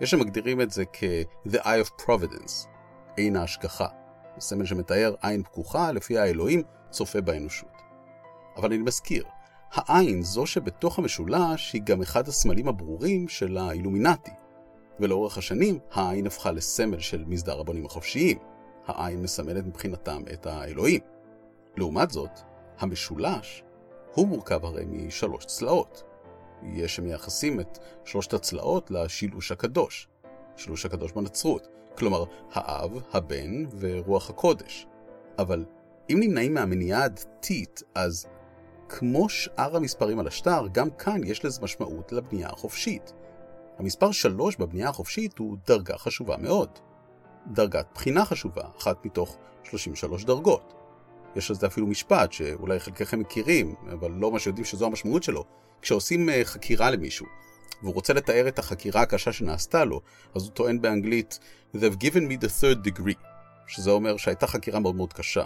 יש 0.00 0.10
שמגדירים 0.10 0.60
את 0.60 0.70
זה 0.70 0.84
כ-The 0.92 1.58
Eye 1.58 1.84
of 1.86 2.02
Providence, 2.02 2.68
עין 3.16 3.36
ההשגחה, 3.36 3.86
סמל 4.38 4.64
שמתאר 4.64 5.14
עין 5.22 5.42
פקוחה 5.42 5.92
לפי 5.92 6.18
האלוהים 6.18 6.62
צופה 6.90 7.20
באנושות. 7.20 7.82
אבל 8.56 8.72
אני 8.72 8.82
מזכיר, 8.82 9.24
העין, 9.72 10.22
זו 10.22 10.46
שבתוך 10.46 10.98
המשולש, 10.98 11.72
היא 11.72 11.82
גם 11.82 12.02
אחד 12.02 12.28
הסמלים 12.28 12.68
הברורים 12.68 13.28
של 13.28 13.58
האילומינטי. 13.58 14.30
ולאורך 15.00 15.38
השנים, 15.38 15.78
העין 15.92 16.26
הפכה 16.26 16.50
לסמל 16.50 16.98
של 16.98 17.24
מסדר 17.26 17.60
הבונים 17.60 17.86
החופשיים. 17.86 18.38
העין 18.86 19.22
מסמלת 19.22 19.66
מבחינתם 19.66 20.22
את 20.32 20.46
האלוהים. 20.46 21.00
לעומת 21.76 22.10
זאת, 22.10 22.40
המשולש 22.78 23.62
הוא 24.14 24.28
מורכב 24.28 24.64
הרי 24.64 24.84
משלוש 24.88 25.44
צלעות. 25.44 26.02
יש 26.62 26.96
שמייחסים 26.96 27.60
את 27.60 27.78
שלושת 28.04 28.32
הצלעות 28.34 28.90
לשילוש 28.90 29.52
הקדוש, 29.52 30.08
שילוש 30.56 30.86
הקדוש 30.86 31.12
בנצרות, 31.12 31.68
כלומר 31.98 32.24
האב, 32.52 32.90
הבן 33.12 33.64
ורוח 33.78 34.30
הקודש. 34.30 34.86
אבל 35.38 35.64
אם 36.10 36.16
נמנעים 36.20 36.54
מהמניעה 36.54 37.04
הדתית, 37.04 37.82
אז 37.94 38.26
כמו 38.88 39.28
שאר 39.28 39.76
המספרים 39.76 40.18
על 40.18 40.26
השטר, 40.26 40.66
גם 40.72 40.90
כאן 40.90 41.20
יש 41.24 41.44
לזה 41.44 41.62
משמעות 41.62 42.12
לבנייה 42.12 42.48
החופשית. 42.48 43.12
המספר 43.78 44.12
3 44.12 44.56
בבנייה 44.56 44.88
החופשית 44.88 45.38
הוא 45.38 45.56
דרגה 45.66 45.98
חשובה 45.98 46.36
מאוד. 46.36 46.68
דרגת 47.46 47.86
בחינה 47.94 48.24
חשובה, 48.24 48.62
אחת 48.78 49.06
מתוך 49.06 49.36
33 49.62 50.24
דרגות. 50.24 50.74
יש 51.36 51.50
על 51.50 51.56
זה 51.56 51.66
אפילו 51.66 51.86
משפט 51.86 52.32
שאולי 52.32 52.80
חלקכם 52.80 53.20
מכירים, 53.20 53.74
אבל 53.92 54.10
לא 54.10 54.30
ממש 54.30 54.46
יודעים 54.46 54.64
שזו 54.64 54.86
המשמעות 54.86 55.22
שלו. 55.22 55.44
כשעושים 55.82 56.28
אה, 56.28 56.44
חקירה 56.44 56.90
למישהו, 56.90 57.26
והוא 57.82 57.94
רוצה 57.94 58.12
לתאר 58.12 58.48
את 58.48 58.58
החקירה 58.58 59.02
הקשה 59.02 59.32
שנעשתה 59.32 59.84
לו, 59.84 60.00
אז 60.34 60.42
הוא 60.42 60.50
טוען 60.50 60.80
באנגלית 60.80 61.38
They've 61.76 62.02
given 62.04 62.30
me 62.30 62.44
the 62.44 62.62
third 62.62 62.88
degree, 62.88 63.18
שזה 63.66 63.90
אומר 63.90 64.16
שהייתה 64.16 64.46
חקירה 64.46 64.80
מאוד 64.80 64.94
מאוד 64.94 65.12
קשה. 65.12 65.44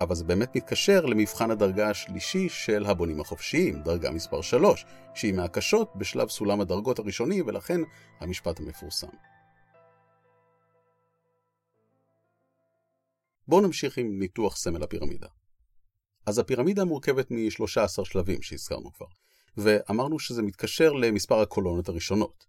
אבל 0.00 0.14
זה 0.14 0.24
באמת 0.24 0.56
מתקשר 0.56 1.06
למבחן 1.06 1.50
הדרגה 1.50 1.90
השלישי 1.90 2.48
של 2.48 2.86
הבונים 2.86 3.20
החופשיים, 3.20 3.82
דרגה 3.82 4.10
מספר 4.10 4.40
3, 4.42 4.84
שהיא 5.14 5.34
מהקשות 5.34 5.92
בשלב 5.96 6.28
סולם 6.28 6.60
הדרגות 6.60 6.98
הראשוני, 6.98 7.42
ולכן 7.42 7.80
המשפט 8.20 8.60
המפורסם. 8.60 9.06
בואו 13.48 13.60
נמשיך 13.60 13.98
עם 13.98 14.18
ניתוח 14.18 14.56
סמל 14.56 14.82
הפירמידה. 14.82 15.28
אז 16.26 16.38
הפירמידה 16.38 16.84
מורכבת 16.84 17.30
מ-13 17.30 18.04
שלבים 18.04 18.42
שהזכרנו 18.42 18.92
כבר, 18.92 19.06
ואמרנו 19.56 20.18
שזה 20.18 20.42
מתקשר 20.42 20.92
למספר 20.92 21.40
הקולונות 21.40 21.88
הראשונות. 21.88 22.44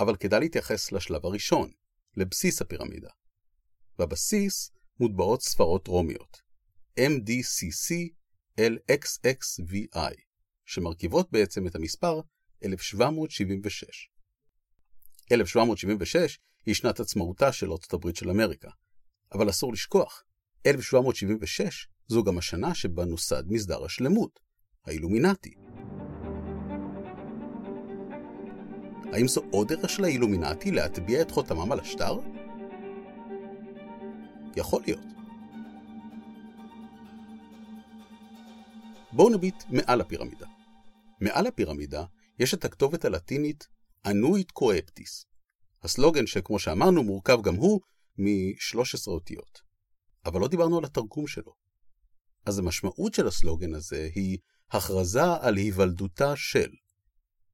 אבל 0.00 0.16
כדאי 0.16 0.40
להתייחס 0.40 0.92
לשלב 0.92 1.26
הראשון, 1.26 1.70
לבסיס 2.16 2.62
הפירמידה. 2.62 3.10
בבסיס 3.98 4.70
מוטבעות 5.00 5.42
ספרות 5.42 5.86
רומיות, 5.86 6.42
MDCC 7.00 7.94
LXXVI, 8.60 10.14
שמרכיבות 10.66 11.32
בעצם 11.32 11.66
את 11.66 11.74
המספר 11.74 12.20
1776. 12.64 14.10
1776 15.32 16.38
היא 16.66 16.74
שנת 16.74 17.00
עצמאותה 17.00 17.52
של 17.52 17.72
ארצות 17.72 17.92
הברית 17.92 18.16
של 18.16 18.30
אמריקה, 18.30 18.70
אבל 19.34 19.50
אסור 19.50 19.72
לשכוח, 19.72 20.24
1776 20.66 21.88
זו 22.08 22.24
גם 22.24 22.38
השנה 22.38 22.74
שבה 22.74 23.04
נוסד 23.04 23.42
מסדר 23.46 23.84
השלמות, 23.84 24.40
האילומינטי. 24.86 25.54
האם 29.12 29.28
זו 29.28 29.42
עוד 29.50 29.72
דרך 29.72 29.90
של 29.90 30.04
האילומינטי 30.04 30.70
להטביע 30.70 31.22
את 31.22 31.30
חותמם 31.30 31.72
על 31.72 31.80
השטר? 31.80 32.18
יכול 34.56 34.82
להיות. 34.86 35.04
בואו 39.12 39.30
נביט 39.30 39.64
מעל 39.68 40.00
הפירמידה. 40.00 40.46
מעל 41.20 41.46
הפירמידה 41.46 42.04
יש 42.38 42.54
את 42.54 42.64
הכתובת 42.64 43.04
הלטינית 43.04 43.68
אנואית 44.06 44.50
קואפטיס. 44.50 45.26
הסלוגן 45.82 46.26
שכמו 46.26 46.58
שאמרנו 46.58 47.02
מורכב 47.02 47.42
גם 47.42 47.54
הוא 47.54 47.80
מ-13 48.18 49.06
אותיות. 49.06 49.60
אבל 50.26 50.40
לא 50.40 50.48
דיברנו 50.48 50.78
על 50.78 50.84
התרגום 50.84 51.26
שלו. 51.26 51.52
אז 52.46 52.58
המשמעות 52.58 53.14
של 53.14 53.26
הסלוגן 53.26 53.74
הזה 53.74 54.08
היא 54.14 54.38
הכרזה 54.70 55.22
על 55.40 55.56
היוולדותה 55.56 56.36
של, 56.36 56.70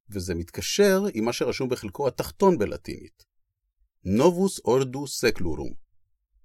וזה 0.09 0.35
מתקשר 0.35 1.03
עם 1.13 1.25
מה 1.25 1.33
שרשום 1.33 1.69
בחלקו 1.69 2.07
התחתון 2.07 2.57
בלטינית. 2.57 3.23
נובוס 4.03 4.59
אורדו 4.59 5.07
סקלורום, 5.07 5.73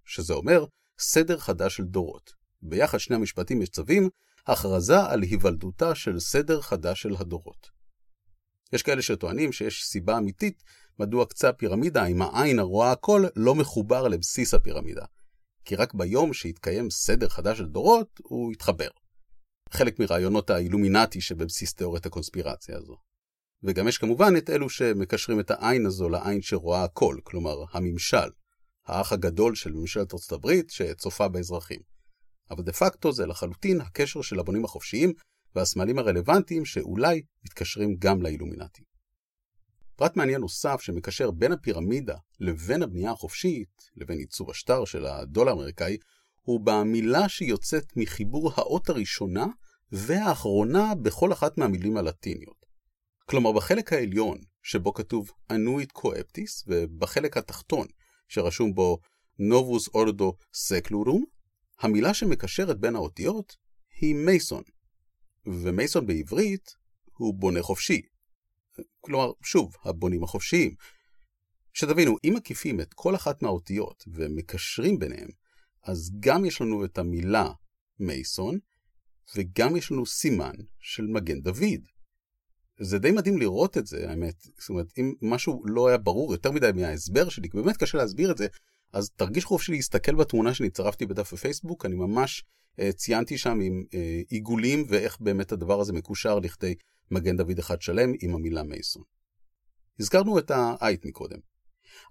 שזה 0.04 0.34
אומר 0.34 0.64
סדר 0.98 1.38
חדש 1.38 1.76
של 1.76 1.84
דורות. 1.84 2.32
ביחד 2.62 2.98
שני 2.98 3.16
המשפטים 3.16 3.62
יש 3.62 3.68
צווים, 3.68 4.08
הכרזה 4.46 5.04
על 5.04 5.22
היוולדותה 5.22 5.94
של 5.94 6.20
סדר 6.20 6.60
חדש 6.60 7.02
של 7.02 7.14
הדורות. 7.18 7.66
יש 8.72 8.82
כאלה 8.82 9.02
שטוענים 9.02 9.52
שיש 9.52 9.84
סיבה 9.84 10.18
אמיתית 10.18 10.62
מדוע 10.98 11.26
קצה 11.26 11.48
הפירמידה 11.48 12.04
עם 12.04 12.22
העין 12.22 12.58
הרואה 12.58 12.92
הכל 12.92 13.24
לא 13.36 13.54
מחובר 13.54 14.08
לבסיס 14.08 14.54
הפירמידה. 14.54 15.04
כי 15.64 15.76
רק 15.76 15.94
ביום 15.94 16.32
שהתקיים 16.32 16.90
סדר 16.90 17.28
חדש 17.28 17.58
של 17.58 17.66
דורות, 17.66 18.20
הוא 18.22 18.52
התחבר. 18.52 18.88
חלק 19.70 19.98
מרעיונות 19.98 20.50
האילומינטי 20.50 21.20
שבבסיס 21.20 21.74
תיאוריית 21.74 22.06
הקונספירציה 22.06 22.76
הזו. 22.76 22.96
וגם 23.62 23.88
יש 23.88 23.98
כמובן 23.98 24.36
את 24.38 24.50
אלו 24.50 24.68
שמקשרים 24.68 25.40
את 25.40 25.50
העין 25.50 25.86
הזו 25.86 26.08
לעין 26.08 26.42
שרואה 26.42 26.84
הכל, 26.84 27.16
כלומר 27.24 27.64
הממשל, 27.72 28.28
האח 28.86 29.12
הגדול 29.12 29.54
של 29.54 29.72
ממשלת 29.72 30.14
ארצות 30.14 30.32
הברית 30.32 30.70
שצופה 30.70 31.28
באזרחים. 31.28 31.80
אבל 32.50 32.62
דה 32.62 32.72
פקטו 32.72 33.12
זה 33.12 33.26
לחלוטין 33.26 33.80
הקשר 33.80 34.22
של 34.22 34.38
הבונים 34.38 34.64
החופשיים 34.64 35.12
והסמלים 35.54 35.98
הרלוונטיים 35.98 36.64
שאולי 36.64 37.22
מתקשרים 37.44 37.96
גם 37.98 38.22
לאילומינטי. 38.22 38.82
פרט 39.96 40.16
מעניין 40.16 40.40
נוסף 40.40 40.80
שמקשר 40.80 41.30
בין 41.30 41.52
הפירמידה 41.52 42.16
לבין 42.40 42.82
הבנייה 42.82 43.10
החופשית, 43.10 43.90
לבין 43.96 44.18
ייצור 44.18 44.50
השטר 44.50 44.84
של 44.84 45.06
הדולר 45.06 45.50
האמריקאי, 45.50 45.96
הוא 46.42 46.60
במילה 46.64 47.28
שיוצאת 47.28 47.96
מחיבור 47.96 48.52
האות 48.54 48.88
הראשונה 48.88 49.46
והאחרונה 49.92 50.94
בכל 50.94 51.32
אחת 51.32 51.58
מהמילים 51.58 51.96
הלטיניות. 51.96 52.66
כלומר, 53.26 53.52
בחלק 53.52 53.92
העליון, 53.92 54.38
שבו 54.62 54.94
כתוב 54.94 55.30
אנואית 55.50 55.92
קואפטיס, 55.92 56.64
ובחלק 56.66 57.36
התחתון, 57.36 57.86
שרשום 58.28 58.74
בו 58.74 58.98
נובוס 59.38 59.88
אורדו 59.88 60.36
סקלורום, 60.54 61.24
המילה 61.80 62.14
שמקשרת 62.14 62.80
בין 62.80 62.96
האותיות 62.96 63.56
היא 64.00 64.14
מייסון, 64.14 64.62
ומייסון 65.46 66.06
בעברית 66.06 66.70
הוא 67.16 67.34
בונה 67.34 67.62
חופשי. 67.62 68.02
כלומר, 69.06 69.32
שוב, 69.42 69.74
הבונים 69.84 70.24
החופשיים. 70.24 70.74
שתבינו, 71.72 72.16
אם 72.24 72.32
מקיפים 72.36 72.80
את 72.80 72.94
כל 72.94 73.14
אחת 73.14 73.42
מהאותיות 73.42 74.04
ומקשרים 74.06 74.98
ביניהם, 74.98 75.28
אז 75.82 76.10
גם 76.20 76.44
יש 76.44 76.60
לנו 76.60 76.84
את 76.84 76.98
המילה 76.98 77.50
מייסון, 78.00 78.58
וגם 79.36 79.76
יש 79.76 79.92
לנו 79.92 80.06
סימן 80.06 80.54
של 80.78 81.06
מגן 81.06 81.40
דוד. 81.40 81.80
זה 82.80 82.98
די 82.98 83.10
מדהים 83.10 83.38
לראות 83.38 83.78
את 83.78 83.86
זה, 83.86 84.10
האמת. 84.10 84.34
זאת 84.58 84.68
אומרת, 84.68 84.86
אם 84.98 85.12
משהו 85.22 85.62
לא 85.66 85.88
היה 85.88 85.98
ברור 85.98 86.32
יותר 86.32 86.50
מדי 86.50 86.70
מההסבר 86.74 87.28
שלי, 87.28 87.50
כי 87.50 87.56
באמת 87.56 87.76
קשה 87.76 87.98
להסביר 87.98 88.30
את 88.30 88.38
זה, 88.38 88.46
אז 88.92 89.10
תרגיש 89.10 89.44
חופשי 89.44 89.72
להסתכל 89.72 90.14
בתמונה 90.14 90.54
שאני 90.54 90.70
צרפתי 90.70 91.06
בדף 91.06 91.32
הפייסבוק, 91.32 91.86
אני 91.86 91.94
ממש 91.94 92.44
uh, 92.80 92.92
ציינתי 92.92 93.38
שם 93.38 93.60
עם 93.60 93.84
uh, 93.86 93.96
עיגולים 94.28 94.84
ואיך 94.88 95.20
באמת 95.20 95.52
הדבר 95.52 95.80
הזה 95.80 95.92
מקושר 95.92 96.38
לכדי 96.38 96.74
מגן 97.10 97.36
דוד 97.36 97.58
אחד 97.58 97.82
שלם 97.82 98.12
עם 98.22 98.34
המילה 98.34 98.62
מייסון. 98.62 99.02
הזכרנו 100.00 100.38
את 100.38 100.50
האייט 100.50 101.06
מקודם, 101.06 101.38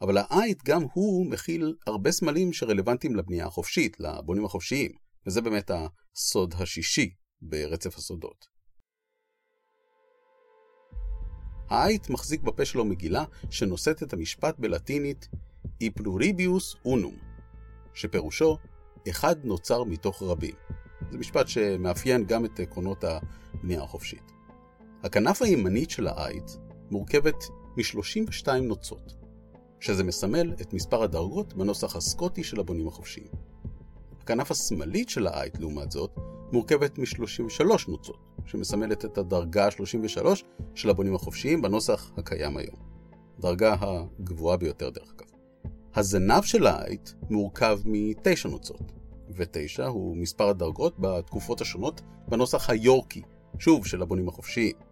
אבל 0.02 0.18
האייט 0.18 0.64
גם 0.66 0.84
הוא 0.94 1.32
מכיל 1.32 1.76
הרבה 1.88 2.12
סמלים 2.12 2.54
שרלוונטיים 2.54 3.16
לבנייה 3.16 3.46
החופשית, 3.46 4.00
לבונים 4.00 4.46
החופשיים, 4.46 4.92
וזה 5.28 5.42
באמת 5.42 5.72
הסוד 5.72 6.54
השישי 6.58 7.14
ברצף 7.42 7.98
הסודות. 7.98 8.56
האייט 11.70 12.10
מחזיק 12.10 12.42
בפה 12.42 12.66
שלו 12.66 12.86
מגילה 12.86 13.24
שנושאת 13.50 14.04
את 14.04 14.14
המשפט 14.14 14.60
בלטינית 14.60 15.28
אי 15.82 15.90
פלוריביוס 15.90 16.76
אונום, 16.86 17.16
שפירושו 17.94 18.58
אחד 19.10 19.46
נוצר 19.46 19.84
מתוך 19.84 20.24
רבים. 20.24 20.56
זה 21.12 21.18
משפט 21.18 21.48
שמאפיין 21.48 22.26
גם 22.26 22.46
את 22.46 22.60
עקרונות 22.60 23.04
הבנייה 23.04 23.84
החופשית. 23.84 24.35
הכנף 25.06 25.42
הימנית 25.42 25.90
של 25.90 26.08
האייט 26.08 26.52
מורכבת 26.92 27.44
מ-32 27.78 28.52
נוצות, 28.62 29.16
שזה 29.80 30.04
מסמל 30.04 30.54
את 30.62 30.74
מספר 30.74 31.04
הדרגות 31.04 31.54
בנוסח 31.54 31.96
הסקוטי 31.96 32.44
של 32.44 32.60
הבונים 32.60 32.88
החופשיים. 32.88 33.28
הכנף 34.22 34.52
השמאלית 34.52 35.10
של 35.10 35.28
האייט, 35.28 35.60
לעומת 35.60 35.92
זאת, 35.92 36.16
מורכבת 36.52 37.00
מ-33 37.00 37.64
נוצות, 37.88 38.18
שמסמלת 38.46 39.06
את 39.06 39.18
הדרגה 39.18 39.66
ה-33 39.66 40.26
של 40.76 40.90
הבונים 40.90 41.16
החופשיים 41.16 41.62
בנוסח 41.62 42.12
הקיים 42.18 42.58
היום. 42.58 42.76
דרגה 43.40 43.76
הגבוהה 43.80 44.58
ביותר 44.58 44.90
דרך 44.90 45.14
אגב. 45.18 45.28
הזנב 45.96 46.44
של 46.44 46.68
האייט 46.68 47.10
מורכב 47.30 47.80
מתשע 47.86 48.50
נוצות, 48.50 48.92
ותשע 49.36 49.86
הוא 49.86 50.18
מספר 50.18 50.50
הדרגות 50.50 51.00
בתקופות 51.00 51.62
השונות 51.62 52.02
בנוסח 52.28 52.70
היורקי, 52.70 53.22
שוב 53.60 53.86
של 53.86 54.02
הבונים 54.02 54.30
החופשיים. 54.30 54.85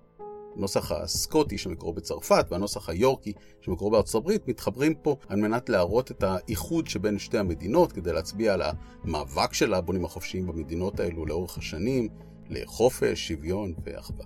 הנוסח 0.55 0.91
הסקוטי 0.91 1.57
שמקורו 1.57 1.93
בצרפת 1.93 2.45
והנוסח 2.51 2.89
היורקי 2.89 3.33
שמקורו 3.61 3.91
בארצות 3.91 4.21
הברית 4.21 4.47
מתחברים 4.47 4.93
פה 4.93 5.15
על 5.27 5.39
מנת 5.39 5.69
להראות 5.69 6.11
את 6.11 6.23
האיחוד 6.23 6.87
שבין 6.87 7.19
שתי 7.19 7.37
המדינות 7.37 7.91
כדי 7.91 8.13
להצביע 8.13 8.53
על 8.53 8.61
המאבק 8.61 9.53
של 9.53 9.73
הבונים 9.73 10.05
החופשיים 10.05 10.47
במדינות 10.47 10.99
האלו 10.99 11.25
לאורך 11.25 11.57
השנים 11.57 12.09
לחופש, 12.49 13.27
שוויון 13.27 13.73
ואחווה. 13.85 14.25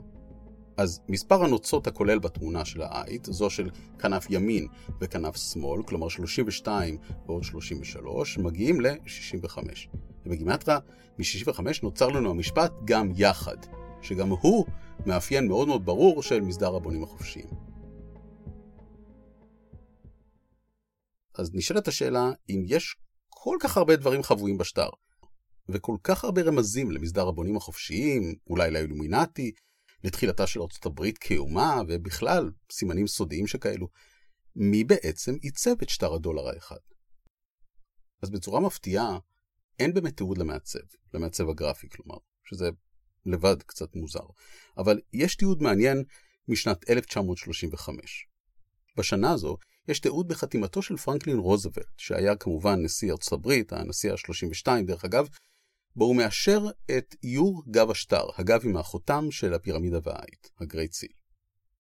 אז 0.77 1.01
מספר 1.09 1.43
הנוצות 1.43 1.87
הכולל 1.87 2.19
בתמונה 2.19 2.65
של 2.65 2.81
האייט, 2.81 3.25
זו 3.25 3.49
של 3.49 3.69
כנף 3.99 4.27
ימין 4.29 4.67
וכנף 5.01 5.35
שמאל, 5.35 5.83
כלומר 5.83 6.09
32 6.09 6.97
ועוד 7.27 7.43
33, 7.43 8.37
מגיעים 8.37 8.81
ל-65. 8.81 9.57
ובגימטרה, 10.25 10.79
מ-65 11.19 11.61
נוצר 11.83 12.07
לנו 12.07 12.29
המשפט 12.29 12.71
גם 12.85 13.11
יחד, 13.15 13.57
שגם 14.01 14.29
הוא 14.29 14.65
מאפיין 15.05 15.47
מאוד 15.47 15.67
מאוד 15.67 15.85
ברור 15.85 16.23
של 16.23 16.41
מסדר 16.41 16.75
הבונים 16.75 17.03
החופשיים. 17.03 17.49
אז 21.37 21.51
נשאלת 21.53 21.87
השאלה, 21.87 22.31
אם 22.49 22.63
יש 22.67 22.95
כל 23.29 23.57
כך 23.61 23.77
הרבה 23.77 23.95
דברים 23.95 24.23
חבויים 24.23 24.57
בשטר, 24.57 24.89
וכל 25.69 25.95
כך 26.03 26.23
הרבה 26.23 26.41
רמזים 26.41 26.91
למסדר 26.91 27.27
הבונים 27.27 27.57
החופשיים, 27.57 28.35
אולי 28.49 28.71
לאילומינטי, 28.71 29.51
לתחילתה 30.03 30.47
של 30.47 30.61
ארצות 30.61 30.85
הברית 30.85 31.17
כאומה, 31.17 31.81
ובכלל 31.87 32.51
סימנים 32.71 33.07
סודיים 33.07 33.47
שכאלו, 33.47 33.87
מי 34.55 34.83
בעצם 34.83 35.35
עיצב 35.41 35.81
את 35.83 35.89
שטר 35.89 36.13
הדולר 36.13 36.47
האחד? 36.47 36.77
אז 38.21 38.29
בצורה 38.29 38.59
מפתיעה, 38.59 39.19
אין 39.79 39.93
באמת 39.93 40.17
תיעוד 40.17 40.37
למעצב, 40.37 40.79
למעצב 41.13 41.49
הגרפי 41.49 41.89
כלומר, 41.89 42.17
שזה 42.43 42.69
לבד 43.27 43.63
קצת 43.63 43.95
מוזר, 43.95 44.25
אבל 44.77 44.99
יש 45.13 45.35
תיעוד 45.35 45.61
מעניין 45.61 46.03
משנת 46.47 46.89
1935. 46.89 48.27
בשנה 48.97 49.31
הזו 49.31 49.57
יש 49.87 49.99
תיעוד 49.99 50.27
בחתימתו 50.27 50.81
של 50.81 50.97
פרנקלין 50.97 51.37
רוזוולט, 51.37 51.87
שהיה 51.97 52.35
כמובן 52.35 52.83
נשיא 52.83 53.11
ארצות 53.11 53.33
הברית, 53.33 53.73
הנשיא 53.73 54.11
ה-32 54.11 54.67
דרך 54.85 55.05
אגב, 55.05 55.27
בו 55.95 56.05
הוא 56.05 56.15
מאשר 56.15 56.65
את 56.97 57.15
איור 57.23 57.63
גב 57.71 57.91
השטר, 57.91 58.23
הגב 58.37 58.61
עם 58.63 58.77
החותם 58.77 59.31
של 59.31 59.53
הפירמידה 59.53 59.99
והעית, 60.03 60.49
הגרייט 60.59 60.93
סיל. 60.93 61.11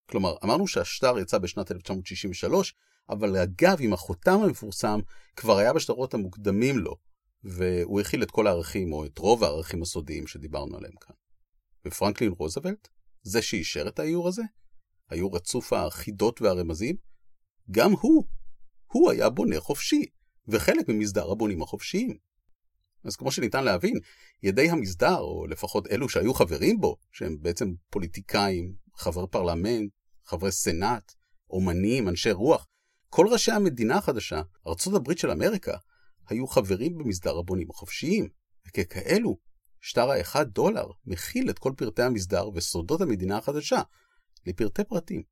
כלומר, 0.09 0.35
אמרנו 0.43 0.67
שהשטר 0.67 1.19
יצא 1.19 1.37
בשנת 1.37 1.71
1963, 1.71 2.73
אבל 3.09 3.35
הגב 3.35 3.77
עם 3.79 3.93
החותם 3.93 4.39
המפורסם 4.43 4.99
כבר 5.35 5.57
היה 5.57 5.73
בשטרות 5.73 6.13
המוקדמים 6.13 6.79
לו, 6.79 6.95
והוא 7.43 8.01
הכיל 8.01 8.23
את 8.23 8.31
כל 8.31 8.47
הערכים, 8.47 8.93
או 8.93 9.05
את 9.05 9.17
רוב 9.17 9.43
הערכים 9.43 9.81
הסודיים 9.81 10.27
שדיברנו 10.27 10.77
עליהם 10.77 10.95
כאן. 11.01 11.15
ופרנקלין 11.85 12.31
רוזוולט, 12.31 12.87
זה 13.23 13.41
שאישר 13.41 13.87
את 13.87 13.99
האיור 13.99 14.27
הזה, 14.27 14.43
האיור 15.09 15.35
רצוף 15.35 15.73
החידות 15.73 16.41
והרמזים, 16.41 16.95
גם 17.71 17.91
הוא, 17.91 18.23
הוא 18.91 19.11
היה 19.11 19.29
בונה 19.29 19.59
חופשי, 19.59 20.05
וחלק 20.47 20.89
ממסדר 20.89 21.31
הבונים 21.31 21.61
החופשיים. 21.61 22.17
אז 23.03 23.15
כמו 23.15 23.31
שניתן 23.31 23.63
להבין, 23.63 23.99
ידי 24.43 24.69
המסדר, 24.69 25.17
או 25.17 25.47
לפחות 25.47 25.87
אלו 25.87 26.09
שהיו 26.09 26.33
חברים 26.33 26.81
בו, 26.81 26.97
שהם 27.11 27.37
בעצם 27.41 27.73
פוליטיקאים, 27.89 28.73
חבר 28.95 29.25
פרלמנט, 29.25 29.91
חברי 30.25 30.51
סנאט, 30.51 31.13
אומנים, 31.49 32.09
אנשי 32.09 32.31
רוח, 32.31 32.67
כל 33.09 33.27
ראשי 33.31 33.51
המדינה 33.51 33.97
החדשה, 33.97 34.41
ארצות 34.67 34.93
הברית 34.93 35.17
של 35.17 35.31
אמריקה, 35.31 35.77
היו 36.29 36.47
חברים 36.47 36.97
במסדר 36.97 37.37
הבונים 37.37 37.69
החופשיים, 37.69 38.27
וככאלו, 38.67 39.37
שטר 39.81 40.09
האחד 40.11 40.47
דולר 40.47 40.85
מכיל 41.05 41.49
את 41.49 41.59
כל 41.59 41.71
פרטי 41.77 42.03
המסדר 42.03 42.49
וסודות 42.53 43.01
המדינה 43.01 43.37
החדשה, 43.37 43.81
לפרטי 44.45 44.83
פרטים. 44.83 45.23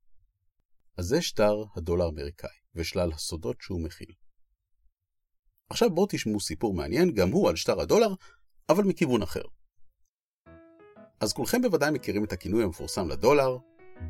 אז 0.96 1.06
זה 1.06 1.22
שטר 1.22 1.64
הדולר 1.76 2.04
האמריקאי, 2.04 2.56
ושלל 2.74 3.12
הסודות 3.12 3.56
שהוא 3.60 3.80
מכיל. 3.80 4.12
עכשיו 5.70 5.90
בואו 5.90 6.06
תשמעו 6.10 6.40
סיפור 6.40 6.74
מעניין, 6.74 7.14
גם 7.14 7.30
הוא 7.30 7.48
על 7.48 7.56
שטר 7.56 7.80
הדולר, 7.80 8.14
אבל 8.68 8.84
מכיוון 8.84 9.22
אחר. 9.22 9.42
אז 11.20 11.32
כולכם 11.32 11.62
בוודאי 11.62 11.90
מכירים 11.90 12.24
את 12.24 12.32
הכינוי 12.32 12.64
המפורסם 12.64 13.08
לדולר, 13.08 13.56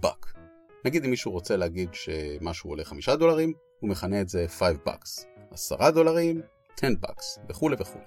buck. 0.02 0.38
נגיד 0.84 1.04
אם 1.04 1.10
מישהו 1.10 1.32
רוצה 1.32 1.56
להגיד 1.56 1.94
שמשהו 1.94 2.70
עולה 2.70 2.84
5 2.84 3.08
דולרים, 3.08 3.52
הוא 3.80 3.90
מכנה 3.90 4.20
את 4.20 4.28
זה 4.28 4.46
5 4.48 4.76
bucks. 4.86 5.26
10 5.50 5.90
דולרים, 5.90 6.40
10 6.78 6.86
bucks, 6.86 7.40
וכולי 7.48 7.76
וכולי. 7.78 8.04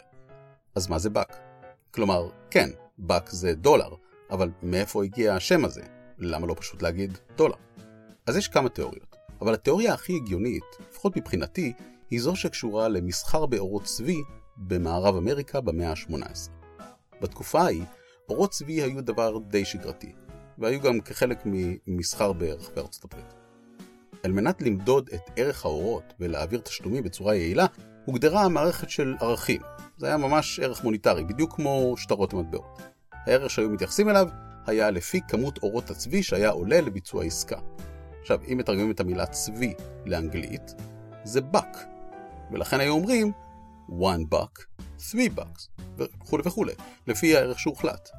אז 0.75 0.87
מה 0.87 0.99
זה 0.99 1.09
buck? 1.09 1.48
כלומר, 1.91 2.29
כן, 2.51 2.69
buck 3.07 3.29
זה 3.29 3.53
דולר, 3.53 3.89
אבל 4.31 4.49
מאיפה 4.63 5.03
הגיע 5.03 5.35
השם 5.35 5.65
הזה? 5.65 5.81
למה 6.17 6.47
לא 6.47 6.55
פשוט 6.59 6.81
להגיד 6.81 7.17
דולר? 7.35 7.55
אז 8.25 8.37
יש 8.37 8.47
כמה 8.47 8.69
תיאוריות, 8.69 9.15
אבל 9.41 9.53
התיאוריה 9.53 9.93
הכי 9.93 10.15
הגיונית, 10.15 10.63
לפחות 10.89 11.17
מבחינתי, 11.17 11.73
היא 12.09 12.21
זו 12.21 12.35
שקשורה 12.35 12.87
למסחר 12.87 13.45
באורות 13.45 13.83
צבי 13.83 14.17
במערב 14.57 15.15
אמריקה 15.15 15.61
במאה 15.61 15.89
ה-18. 15.89 16.49
בתקופה 17.21 17.61
ההיא, 17.61 17.83
אורות 18.29 18.51
צבי 18.51 18.81
היו 18.81 19.01
דבר 19.01 19.37
די 19.37 19.65
שגרתי, 19.65 20.13
והיו 20.57 20.81
גם 20.81 21.01
כחלק 21.01 21.39
ממסחר 21.45 22.33
ברחבי 22.33 22.81
ארצות 22.81 23.03
הברית. 23.03 23.33
על 24.23 24.31
מנת 24.31 24.61
למדוד 24.61 25.09
את 25.13 25.21
ערך 25.35 25.65
האורות 25.65 26.13
ולהעביר 26.19 26.59
תשלומים 26.59 27.03
בצורה 27.03 27.35
יעילה, 27.35 27.65
הוגדרה 28.09 28.49
מערכת 28.49 28.89
של 28.89 29.15
ערכים. 29.21 29.61
זה 29.97 30.07
היה 30.07 30.17
ממש 30.17 30.59
ערך 30.59 30.83
מוניטרי, 30.83 31.23
בדיוק 31.23 31.55
כמו 31.55 31.93
שטרות 31.97 32.33
מטבעות. 32.33 32.81
הערך 33.11 33.49
שהיו 33.49 33.69
מתייחסים 33.69 34.09
אליו 34.09 34.27
היה 34.67 34.91
לפי 34.91 35.21
כמות 35.27 35.57
אורות 35.63 35.89
הצבי 35.89 36.23
שהיה 36.23 36.49
עולה 36.49 36.81
לביצוע 36.81 37.23
עסקה. 37.23 37.59
עכשיו, 38.21 38.39
אם 38.51 38.57
מתרגמים 38.57 38.91
את 38.91 38.99
המילה 38.99 39.25
צבי 39.25 39.73
לאנגלית, 40.05 40.73
זה 41.23 41.39
buck, 41.53 41.77
ולכן 42.51 42.79
היו 42.79 42.93
אומרים 42.93 43.31
one 43.89 44.35
buck, 44.35 44.81
three 44.99 45.39
bucks, 45.39 45.83
וכולי 45.97 46.43
וכולי, 46.45 46.73
לפי 47.07 47.37
הערך 47.37 47.59
שהוחלט. 47.59 48.09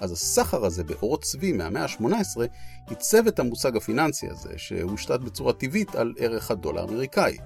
אז 0.00 0.12
הסחר 0.12 0.64
הזה 0.64 0.84
באורות 0.84 1.22
צבי 1.22 1.52
מהמאה 1.52 1.82
ה-18 1.82 2.40
עיצב 2.88 3.26
את 3.26 3.38
המושג 3.38 3.76
הפיננסי 3.76 4.26
הזה, 4.28 4.52
שהושתת 4.56 5.20
בצורה 5.20 5.52
טבעית 5.52 5.94
על 5.94 6.14
ערך 6.18 6.50
הדולר 6.50 6.80
האמריקאי, 6.80 7.38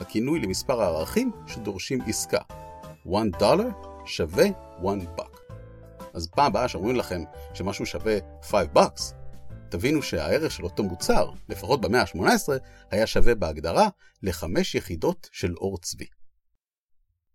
הכינוי 0.00 0.40
למספר 0.40 0.82
הערכים 0.82 1.30
שדורשים 1.46 2.00
עסקה. 2.06 2.40
1 3.14 3.26
דולר 3.38 3.68
שווה 4.06 4.46
1 4.46 4.84
buck. 5.18 5.54
אז 6.14 6.28
פעם 6.28 6.46
הבאה 6.46 6.68
שאומרים 6.68 6.96
לכם 6.96 7.22
שמשהו 7.54 7.86
שווה 7.86 8.18
5 8.42 8.66
bucks, 8.74 9.14
תבינו 9.70 10.02
שהערך 10.02 10.52
של 10.52 10.64
אותו 10.64 10.82
מוצר, 10.82 11.30
לפחות 11.48 11.80
במאה 11.80 12.00
ה-18, 12.00 12.48
היה 12.90 13.06
שווה 13.06 13.34
בהגדרה 13.34 13.88
לחמש 14.22 14.74
יחידות 14.74 15.28
של 15.32 15.54
אור 15.56 15.78
צבי. 15.78 16.06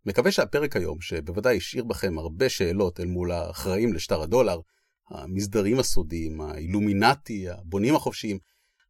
מקווה 0.06 0.32
שהפרק 0.32 0.76
היום, 0.76 1.02
שבוודאי 1.02 1.58
השאיר 1.58 1.84
בכם 1.84 2.18
הרבה 2.18 2.50
שאלות 2.50 3.00
אל 3.00 3.06
מול 3.06 3.32
האחראים 3.32 3.94
לשטר 3.94 4.22
הדולר, 4.22 4.60
המסדרים 5.10 5.80
הסודיים, 5.80 6.42
האילומינטי, 6.42 7.50
הבונים 7.50 7.96
החופשיים, 7.96 8.40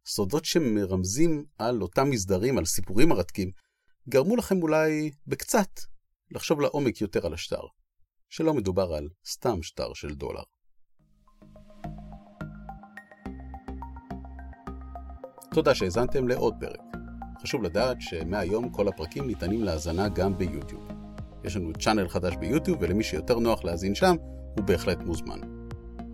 סודות 0.06 0.44
שמרמזים 0.44 1.44
על 1.58 1.82
אותם 1.82 2.10
מסדרים, 2.10 2.58
על 2.58 2.64
סיפורים 2.64 3.08
מרתקים, 3.08 3.50
גרמו 4.08 4.36
לכם 4.36 4.62
אולי 4.62 5.10
בקצת 5.26 5.80
לחשוב 6.30 6.60
לעומק 6.60 7.00
יותר 7.00 7.26
על 7.26 7.34
השטר, 7.34 7.60
שלא 8.28 8.54
מדובר 8.54 8.94
על 8.94 9.08
סתם 9.26 9.62
שטר 9.62 9.94
של 9.94 10.14
דולר. 10.14 10.42
תודה 15.54 15.74
שהאזנתם 15.74 16.28
לעוד 16.28 16.54
פרק. 16.60 16.80
חשוב 17.42 17.62
לדעת 17.62 17.96
שמהיום 18.00 18.70
כל 18.70 18.88
הפרקים 18.88 19.26
ניתנים 19.26 19.64
להאזנה 19.64 20.08
גם 20.08 20.38
ביוטיוב. 20.38 20.88
יש 21.44 21.56
לנו 21.56 21.72
צ'אנל 21.72 22.08
חדש 22.08 22.34
ביוטיוב, 22.36 22.78
ולמי 22.80 23.04
שיותר 23.04 23.38
נוח 23.38 23.64
להאזין 23.64 23.94
שם, 23.94 24.16
הוא 24.56 24.64
בהחלט 24.64 24.98
מוזמן. 24.98 25.40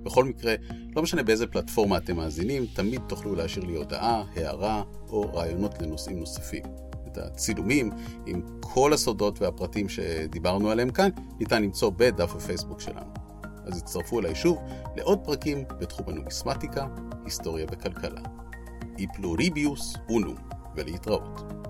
בכל 0.03 0.25
מקרה, 0.25 0.55
לא 0.97 1.03
משנה 1.03 1.23
באיזה 1.23 1.47
פלטפורמה 1.47 1.97
אתם 1.97 2.17
מאזינים, 2.17 2.67
תמיד 2.67 3.01
תוכלו 3.09 3.35
להשאיר 3.35 3.65
לי 3.65 3.77
הודעה, 3.77 4.25
הערה 4.35 4.83
או 5.09 5.35
רעיונות 5.35 5.83
לנושאים 5.83 6.19
נוספים. 6.19 6.92
את 7.13 7.19
הצילומים 7.19 7.91
עם 8.27 8.43
כל 8.61 8.93
הסודות 8.93 9.43
והפרטים 9.43 9.89
שדיברנו 9.89 10.71
עליהם 10.71 10.91
כאן, 10.91 11.09
ניתן 11.41 11.63
למצוא 11.63 11.91
בדף 11.97 12.35
הפייסבוק 12.35 12.81
שלנו. 12.81 13.13
אז 13.65 13.79
הצטרפו 13.79 14.21
אליי 14.21 14.35
שוב 14.35 14.59
לעוד 14.97 15.19
פרקים 15.25 15.65
בתחום 15.81 16.07
הנומיסמטיקה, 16.09 16.87
היסטוריה 17.25 17.67
וכלכלה. 17.73 18.21
אי 18.99 19.07
פלוריביוס 19.15 19.97
אונום, 20.09 20.37
ולהתראות. 20.77 21.62